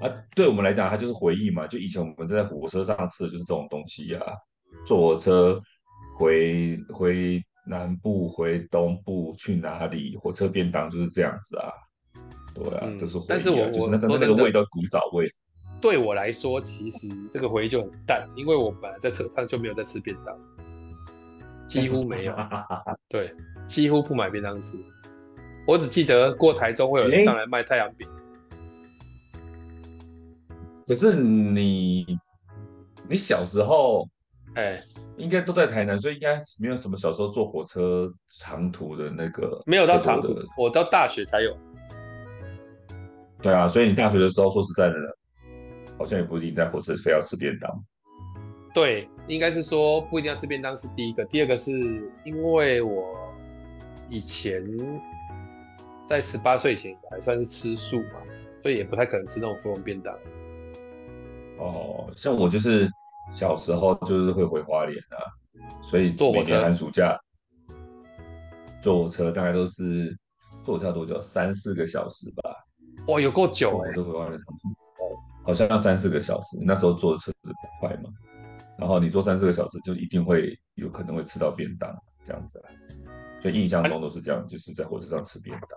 [0.00, 0.14] 唉啊！
[0.34, 1.66] 对我们来讲，它就是回忆嘛。
[1.66, 4.24] 就以前我们在火车上吃的就是这种东西啊。
[4.86, 5.60] 坐火车
[6.16, 10.16] 回回南部、回东部去哪里？
[10.16, 11.72] 火车便当就是这样子啊。
[12.54, 15.28] 对啊，嗯、是啊，但是我就是那个那个味道，古早味。
[15.80, 20.36] 对我来说，其实这个回忆就很淡，因为我本来在车上就没有在吃便当，
[21.66, 22.34] 几乎没有。
[23.08, 23.32] 对，
[23.66, 24.76] 几乎不买便当吃。
[25.68, 28.08] 我只记得过台中会有人上来卖太阳饼。
[30.86, 32.18] 可是你，
[33.06, 34.08] 你小时候，
[34.54, 34.82] 哎、欸，
[35.18, 39.62] 应该都在台南，所以应该没有什么小时候坐火车长途的那个。
[39.66, 41.54] 没有到长途，我到大学才有。
[43.42, 44.94] 对啊，所以你大学的时候，说实在的，
[45.98, 47.70] 好像也不一定在火车非要吃便当。
[48.72, 51.70] 对，应该是说不一定要吃便当是第一个，第二个是
[52.24, 53.04] 因为我
[54.08, 54.64] 以前
[56.08, 58.22] 在十八岁前还算是吃素嘛，
[58.62, 60.14] 所以也不太可能吃那种芙蓉便当。
[61.58, 62.88] 哦，像我就是
[63.30, 65.20] 小时候就是会回花莲啊，
[65.82, 67.18] 所以每年寒暑假
[68.80, 70.16] 坐火车大概都是
[70.64, 71.20] 坐火车多久？
[71.20, 72.54] 三四个小时吧。
[73.08, 73.90] 哇，有够久哎！
[73.90, 74.40] 我都回花莲，
[75.44, 76.56] 好像要三四个小时。
[76.64, 78.08] 那时候坐的车子不快嘛，
[78.78, 81.94] 然后你坐三四个小时就一定会有可能会吃到便当
[82.24, 82.62] 这样子。
[83.40, 85.70] 所以印象中都是这样，啊、就是在火车上吃便当，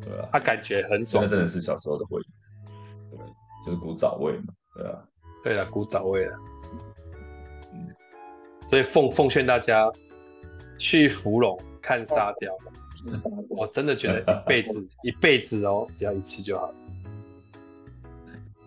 [0.00, 0.28] 对吧？
[0.32, 3.18] 他感觉很爽，那真的是小时候的回忆，对，
[3.66, 5.04] 就是古早味嘛，对吧？
[5.42, 6.36] 对了，古早味了，
[7.72, 7.88] 嗯，
[8.68, 9.90] 所以奉奉劝大家
[10.78, 12.52] 去芙蓉看沙雕，
[13.48, 16.68] 我真的觉得一辈子 一辈子哦，只要一次就好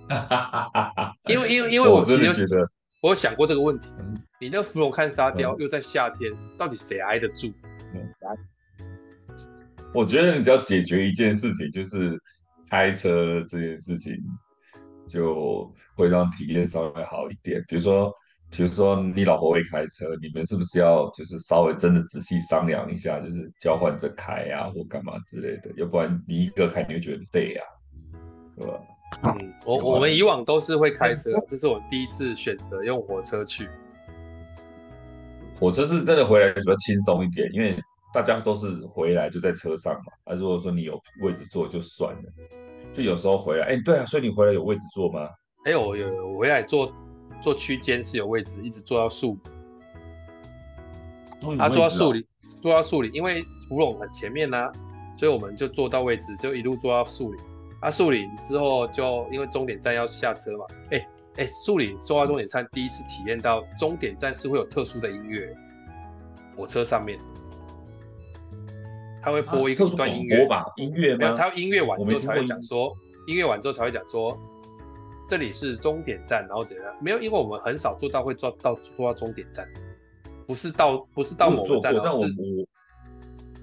[0.10, 1.14] 了。
[1.26, 2.70] 因为因为因为我其实觉得
[3.02, 7.52] 我有想过这个问题，嗯、你那芙蓉看沙雕又在夏天，嗯、到底谁挨得住？
[9.94, 12.20] 我觉得你只要解决一件事情，就是
[12.70, 14.14] 开车这件事情，
[15.08, 17.64] 就会让体验稍微好一点。
[17.68, 18.12] 比如说，
[18.52, 25.72] 比如说你老婆会开车，你们是不是要就是稍微真的仔细商量一下，就是交换着开啊，或干嘛之类的？
[25.78, 27.66] 要不然你一个开你会觉得累啊，
[28.58, 28.80] 对吧？
[29.24, 33.70] 嗯，我我们以往都是会开车，这是我第一次选择用火车去。
[35.60, 37.76] 火车是真的回来比较轻松一点，因为
[38.14, 40.14] 大家都是回来就在车上嘛。
[40.26, 42.24] 啊，如果说你有位置坐就算了，
[42.94, 45.28] 就有时候回来，哎、欸，对啊，所以你回来有位置坐吗？
[45.66, 46.94] 哎、欸，我有，我回来坐
[47.42, 49.38] 坐区间是有位置，一直坐到树
[51.42, 51.60] 林。
[51.60, 52.24] 啊，坐到树林，
[52.62, 54.72] 坐到树林，因为芙蓉很前面呢、啊，
[55.18, 57.44] 所以我们就坐到位置，就一路坐到树林。
[57.82, 61.08] 啊，树林之后就因为终点站要下车嘛，哎、欸。
[61.38, 65.56] 哎，树林坐到终点站，第一次体验到终点站是会有特殊的音乐，
[66.56, 67.20] 火车上面，
[69.22, 70.66] 他会播一个段音乐吧？
[70.78, 72.92] 音乐没有，他音乐完之后才会讲说，
[73.28, 74.36] 音乐完之后才会讲说，
[75.30, 76.86] 这里是终点站，然后怎样？
[77.00, 79.68] 没有，因为我们很少做到会坐到坐到终点站，
[80.48, 82.28] 不是到不是到某个站，但我我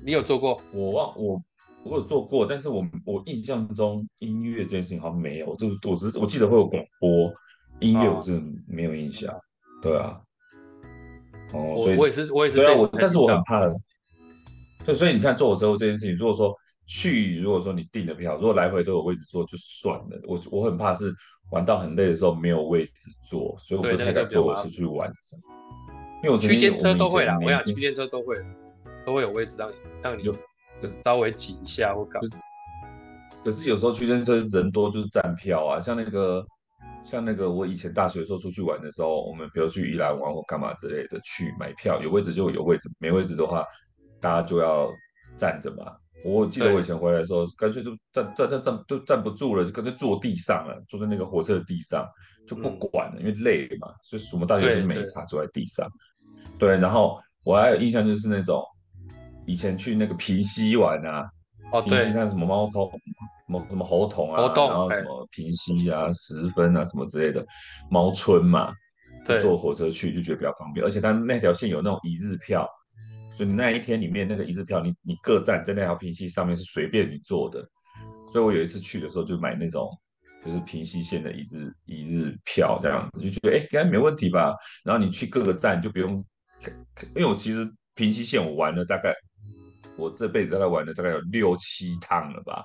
[0.04, 0.60] 你有做过？
[0.72, 1.42] 我忘我
[1.82, 7.34] 我有做过，但是我我印象中音乐这件事情好像没有，就是我只是我记得会有广播。
[7.80, 9.40] 音乐我是没有印象，哦、
[9.82, 10.20] 对啊，
[11.52, 13.60] 哦，所以我也是，我也是，对啊，我但是我很怕。
[13.60, 13.74] 的，
[14.86, 16.54] 对，所以你看坐火车这件事情，如果说
[16.86, 21.12] 去，如果说你订的票，如果来回都有位置坐就算了，我我很怕是
[21.50, 25.12] 玩到很累的时候没有位置坐，所以我不太敢坐火车去玩，
[26.22, 28.36] 因为我区间车都会啦，我想区间车都会，
[29.04, 30.34] 都会有位置让你让你就
[31.02, 32.36] 稍微挤一下或干嘛，就是，
[33.44, 36.46] 可是有时候区间车人多就是占票啊，像那个。
[37.04, 43.64] 像那个我以前大学的时候出去玩的时候，我们比如去宜兰玩或干嘛之类的，去买票有位置就有位置，没位置的话，
[44.20, 44.90] 大家就要
[45.36, 45.92] 站着嘛。
[46.24, 52.08] 我记得我以前回来的时候，干脆就站站站站都站不住了，就干脆坐地上了，坐在那个火车的地上
[52.46, 53.88] 就不管了，嗯、因为累嘛。
[54.02, 55.86] 所以我们大学生没差，坐在地上。
[56.58, 58.64] 对，对，然后我还有印象就是那种
[59.46, 61.28] 以前去那个平溪玩啊，
[61.74, 62.90] 哦，对，平溪看什么猫头。
[63.46, 67.46] 什么什么猴头啊，洞然后什么平溪啊、十分啊什么之类的，
[67.90, 68.72] 猫村嘛，
[69.26, 72.66] 对，坐火车去就觉得比较方便，而且它那条线有那种一日票，
[73.34, 77.60] 所以你那一天里面那个一日票，你你各站在那条平溪上面是随便你坐的，
[78.32, 79.90] 所以我有一次去的时候就买那种
[80.42, 84.56] 就是平溪线的一日一日票，这样子就觉得哎，应该没问题吧。
[84.84, 86.24] 然后你去各个站就不用，
[87.14, 89.14] 因为我其实平溪线我玩了大概，
[89.96, 92.64] 我这辈子大概玩了大概有六七趟了吧。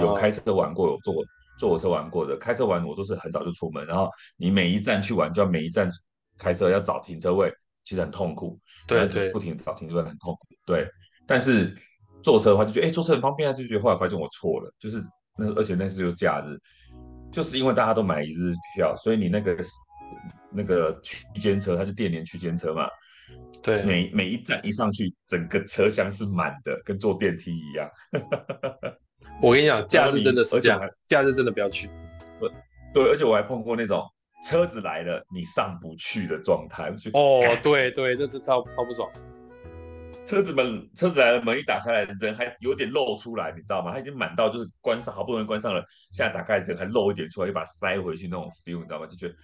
[0.00, 1.14] 有开车玩过，有坐
[1.58, 2.36] 坐火车玩过的。
[2.36, 5.90] 开车玩我都是很早就出门，然后你每一站去玩，就要每一站
[6.38, 7.52] 开车要找停车位，
[7.84, 8.58] 其实很痛苦。
[8.88, 10.40] 对对，不停找停车位很痛苦。
[10.66, 10.88] 对，
[11.26, 11.76] 但是
[12.22, 15.02] 坐车的话就觉得，哎，坐车很方便啊，就觉得后来发现我错了，就是
[15.36, 16.58] 那而且那次就假日，
[17.30, 19.56] 就是因为大家都买一日票，所以你那个
[20.50, 22.88] 那个区间车，它是电联区间车嘛。
[23.62, 27.90] 对，每每一站一上去，整个车厢是满的，跟坐电梯一样。
[29.42, 31.88] 我跟你讲， 假日真的是这样，假日真的不要去。
[32.94, 34.02] 对，而且我还碰过那种
[34.42, 36.90] 车子来了你上不去的状态。
[37.12, 39.10] 哦，对对，这是超超不爽。
[40.24, 43.92] 车子门车子来了，门一打开来，人还有点露出来，你知道吗？
[43.92, 49.06] 他已经满到就是关上，好不容易关上了，现在打开人还露一点出来，又把它塞回去那种 feel，你知道吗？
[49.06, 49.34] 就觉得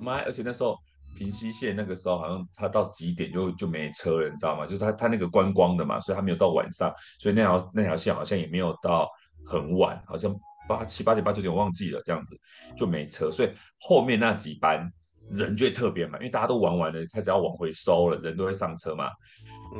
[0.00, 0.78] 妈，而且那时候。
[1.16, 4.64] 平溪线那个时候好像它到几点就就没车了，你知道吗？
[4.66, 9.08] 就是它它那个观光的嘛，所以它没有到晚上，所以那条那条线好像也没有到
[9.44, 10.34] 很晚，好像
[10.68, 12.38] 八七八点八九点我忘记了这样子
[12.76, 13.50] 就没车，所以
[13.80, 14.88] 后面那几班
[15.30, 19.10] 人就会特别满，因为大家都玩完了，开始要往回收了，人都会上车嘛。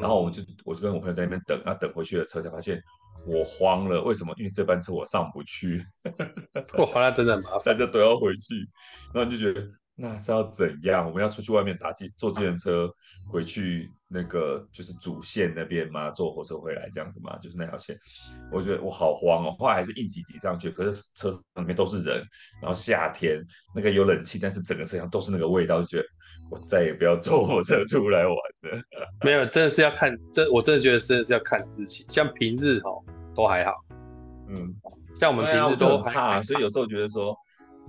[0.01, 2.82] 然后我就我就跟我朋友在那边等，啊等回去的车才发现，
[3.26, 4.34] 我慌了，为什么？
[4.37, 5.84] 因为这班车我上不去，
[6.78, 8.68] 哇，那真的很麻烦，大家都要回去，
[9.14, 9.64] 然后就觉得
[9.97, 11.07] 那是要怎样？
[11.07, 12.88] 我们要出去外面打机，坐计程车
[13.28, 16.11] 回去那个就是主线那边吗？
[16.11, 17.36] 坐火车回来这样子吗？
[17.38, 17.99] 就是那条线，
[18.53, 19.57] 我觉得我好慌哦。
[19.59, 22.22] 后来还是硬挤挤上去，可是车里面都是人，
[22.61, 23.42] 然后夏天
[23.74, 26.05] 那个有冷气，但是整个车厢都是那个味道，就觉得
[26.51, 28.82] 我再也不要坐火车出来玩了。
[29.24, 33.03] 没有，真的是要看，这我真的觉得真的是要看日期，像平日哦。
[33.36, 33.74] 都还好，
[34.49, 34.74] 嗯，
[35.20, 37.36] 像我们平日都很怕，所以有时候觉得说，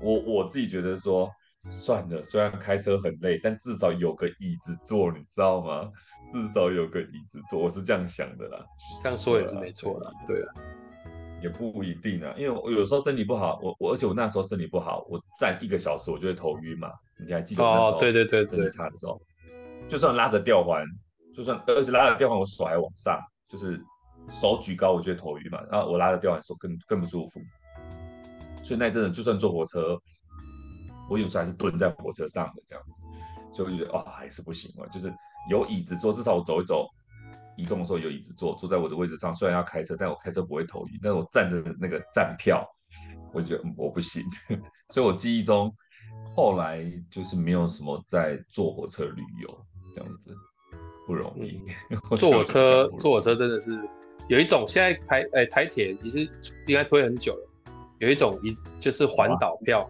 [0.02, 1.32] 我我自己觉得说，
[1.70, 5.92] 算了，虽然开车很累，但至少有个椅子坐，你知道吗？
[6.34, 8.66] 至少有个椅子坐，我是这样想的啦。
[9.02, 10.54] 这样说也是没错啦，对啊，
[11.42, 16.92] 也不一定啊，因为我有时候身体不好，我我而且我那时候身体不好，我站一个小时我就会头晕嘛。
[17.26, 17.98] 你还记得那时候？
[17.98, 19.22] 哦，对对对对，差的时候，
[19.90, 20.86] 就算拉着吊环，
[21.34, 23.82] 就算而且拉着吊环，我手还往上，就是。
[24.30, 27.40] 手举高，我觉得头晕嘛，然后我拉着吊环手更更不舒服，
[28.62, 29.98] 所以那阵子就算坐火车，
[31.10, 32.92] 我有时候还是蹲在火车上的这样子，
[33.54, 35.14] 所以我觉得哇、哦、还是不行啊，就是
[35.50, 36.88] 有椅子坐，至少我走一走，
[37.58, 42.66] 移动的时候有椅子坐，坐在我的位置上，虽然要开车，但我开车不会头晕，但是我站着那个站票，
[43.34, 44.24] 我觉得我不行，
[44.90, 45.74] 所以我记忆中
[46.36, 50.36] 后来就是没有什么在坐火车旅游这样子，
[51.06, 53.80] 不容易，嗯、坐火车坐火车真的是。
[54.30, 56.20] 有一种现在台诶、欸、台铁其实
[56.66, 59.90] 应该推很久了，有一种一就是环岛票，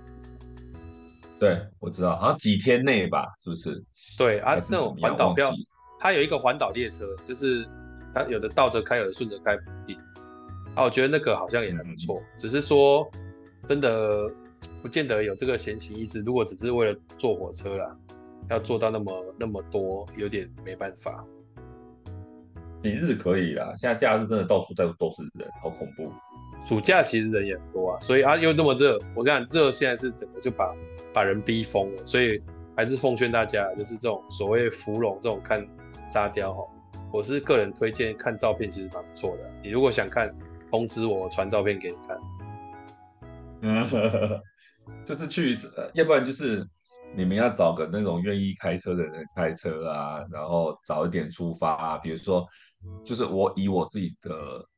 [1.39, 3.83] 对，我知道，好像几天内吧，是不是？
[4.17, 5.51] 对啊，那种环岛票，
[5.99, 7.67] 它有一个环岛列车，就是
[8.13, 9.55] 它有的倒着开，有的顺着开。
[10.75, 13.07] 啊，我觉得那个好像也还不错，嗯、只是说
[13.65, 14.31] 真的
[14.81, 16.21] 不见得有这个闲情逸致。
[16.21, 17.95] 如果只是为了坐火车啦，
[18.49, 21.23] 要做到那么那么多，有点没办法。
[22.81, 26.11] 平日可以啦，现在假日真的到处在都是人，好恐怖。
[26.63, 30.73] 暑假其实人也很多啊，所以啊又那么热，我跟你讲热现在是整个就把
[31.17, 32.39] 把人逼疯了，所以
[32.75, 35.67] 还是奉劝大家，就是这种所谓芙蓉这种看
[36.07, 36.63] 沙雕哈，
[37.11, 39.51] 我是个人推荐看照片其实蛮不错的。
[39.63, 40.31] 你如果想看，
[40.69, 42.19] 通知我传照片给你看。
[43.61, 43.83] 嗯，
[45.03, 45.57] 就是去，
[45.95, 46.63] 要不然就是。
[47.15, 51.97] 你们要找个那种愿意开车的人开车啊，然后早一点出发啊。
[51.97, 52.45] 比如说，
[53.05, 54.29] 就是我以我自己的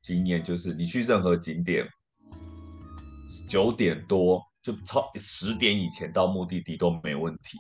[0.03, 1.87] 经验，就是你去任何景点，
[3.49, 7.57] 九点多就超十点以前到目的地都没问题。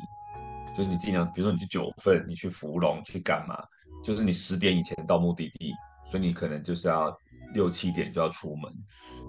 [0.75, 3.57] 就你尽量，比如说你去九份，你去福隆去干嘛？
[4.03, 5.73] 就是你十点以前到目的地，
[6.09, 7.15] 所以你可能就是要
[7.53, 8.71] 六七点就要出门。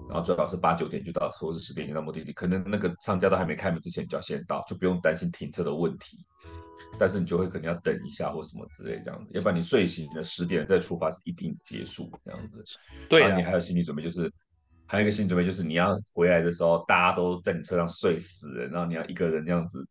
[0.07, 6.17] 然后最好是八九点就到，或是十点前到目的地，可能那个商家都还没开门之前就要先到，就不用担心停车的问题。
[6.99, 12.63] 但是你就会可能要等一下或什么之类这样子，要不然你睡醒了十点再出发是一定结束这样子。
[13.09, 14.31] 对啊，你还有心理准备，就是
[14.91, 19.87] 还有一个心理准备就是你要回来的时候大家都在你车上睡死了，然后你要一个人这样子，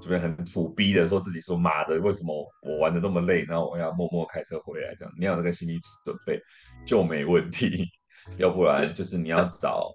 [0.00, 6.40] 这边很苦逼的说自己说妈的为什么我玩的这么累，然后我要默默开车回来这样，你要有那个心理准备
[6.84, 7.88] 就没问题。
[8.36, 9.92] 要不然就是你要找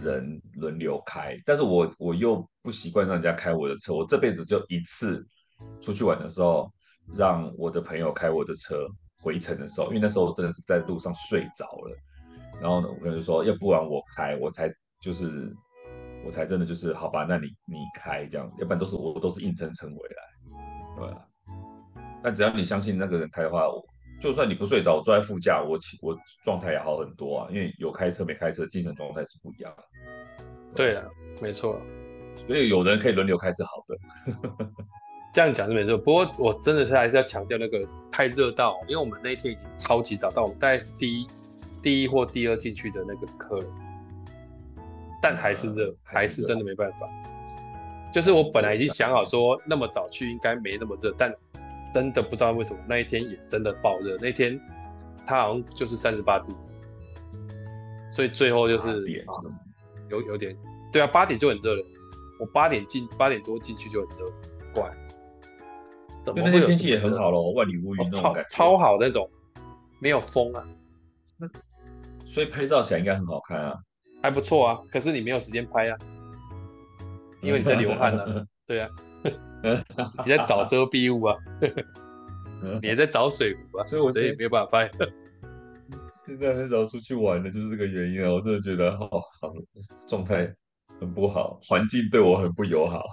[0.00, 5.24] 人轮流开，但是我我又不习惯让人家开我的车，我这辈子就一次
[5.80, 6.72] 出去玩的时候，
[7.14, 8.86] 让我的朋友开我的车
[9.22, 11.96] 回程的时候，因为那时候我真的是在路上睡着了，
[12.62, 15.54] 然后呢，我跟他说，要不然我开，我才就是
[16.24, 21.26] 我才真的就是好吧，那你你开这样，要不然都是我都是硬撑撑回来，对啊，
[22.22, 23.84] 但只要你相信那个人开的话，我。
[24.20, 27.48] 就算你不睡着，我坐在副驾，我我状态也好很多啊。
[27.50, 29.82] 因为有开车没开车，精神状态是不一样的。
[30.76, 31.04] 对啊，
[31.40, 31.82] 没错。
[32.36, 34.68] 所以有人可以轮流开是好的。
[35.34, 35.98] 这样讲是没错。
[35.98, 41.26] 不过我真的是还是要强调那个太热到，因为我们那天已经超级早到，我们大概是第一
[41.82, 43.68] 第一或第二进去的那个客人，
[45.20, 47.08] 但还是热，还是真的没办法。
[48.12, 51.34] 就是我本来已经想好说那么早去应该没那么热，但。
[51.94, 54.58] 真的不知道为什么那一天也真的爆热，那天
[55.26, 56.56] 他好像就是三十八度，
[58.14, 59.22] 所以最后就是点
[60.08, 60.56] 有有点
[60.90, 61.84] 对啊，八点就很热了。
[62.40, 64.32] 我八点进八点多进去就很热，
[64.72, 64.90] 怪。
[66.24, 69.28] 怎么那天天气也很好咯，万里无云那种感觉，超好那种，
[69.98, 70.66] 没有风啊。
[71.36, 71.46] 那
[72.32, 73.78] 所以拍照起来应该很好看啊，
[74.22, 74.78] 还不错啊。
[74.90, 75.98] 可是你没有时间拍啊，
[77.42, 78.46] 因为你在流汗啊。
[78.66, 78.88] 对啊。
[80.24, 81.36] 你在找遮蔽物啊？
[82.80, 83.86] 你也在找水壶啊？
[83.86, 84.90] 所以我也没有办法拍。
[86.24, 88.32] 现在很少出去玩的，就是这个原因啊！
[88.32, 89.52] 我真的觉得好好
[90.08, 90.50] 状态
[91.00, 93.04] 很不好，环境对我很不友好。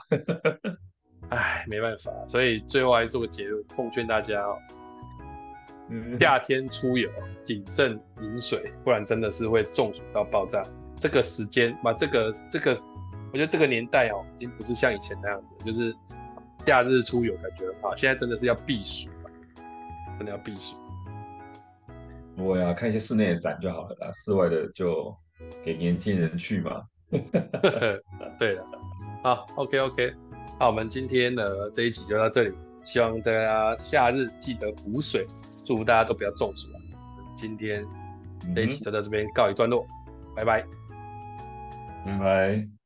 [1.30, 4.58] 哎，没办法，所以最后还是做个结论，奉劝大家哦，
[6.20, 7.10] 夏天出游
[7.42, 10.64] 谨慎饮水，不然真的是会中暑到爆炸。
[10.98, 12.72] 这个时间嘛，这个这个，
[13.32, 15.96] 我觉得这个年代哦，已经不是像以前那样子，就是
[16.66, 17.96] 夏日出游感觉很好。
[17.96, 19.10] 现在真的是要避暑，
[20.18, 20.76] 真的要避暑。
[22.38, 25.16] 我呀，看一些室内的展就好了啦，室外的就
[25.64, 26.84] 给年轻人去嘛。
[28.38, 28.68] 对了，
[29.24, 30.14] 好，OK OK，
[30.60, 35.26] 那我们今天的这一集就到这里，希望大家夏日记得补水。
[35.70, 36.80] 祝福大家都不要中暑了。
[37.38, 37.86] 今天
[38.56, 40.66] 这一期就到这边告一段落，嗯、拜拜，
[42.04, 42.79] 拜拜。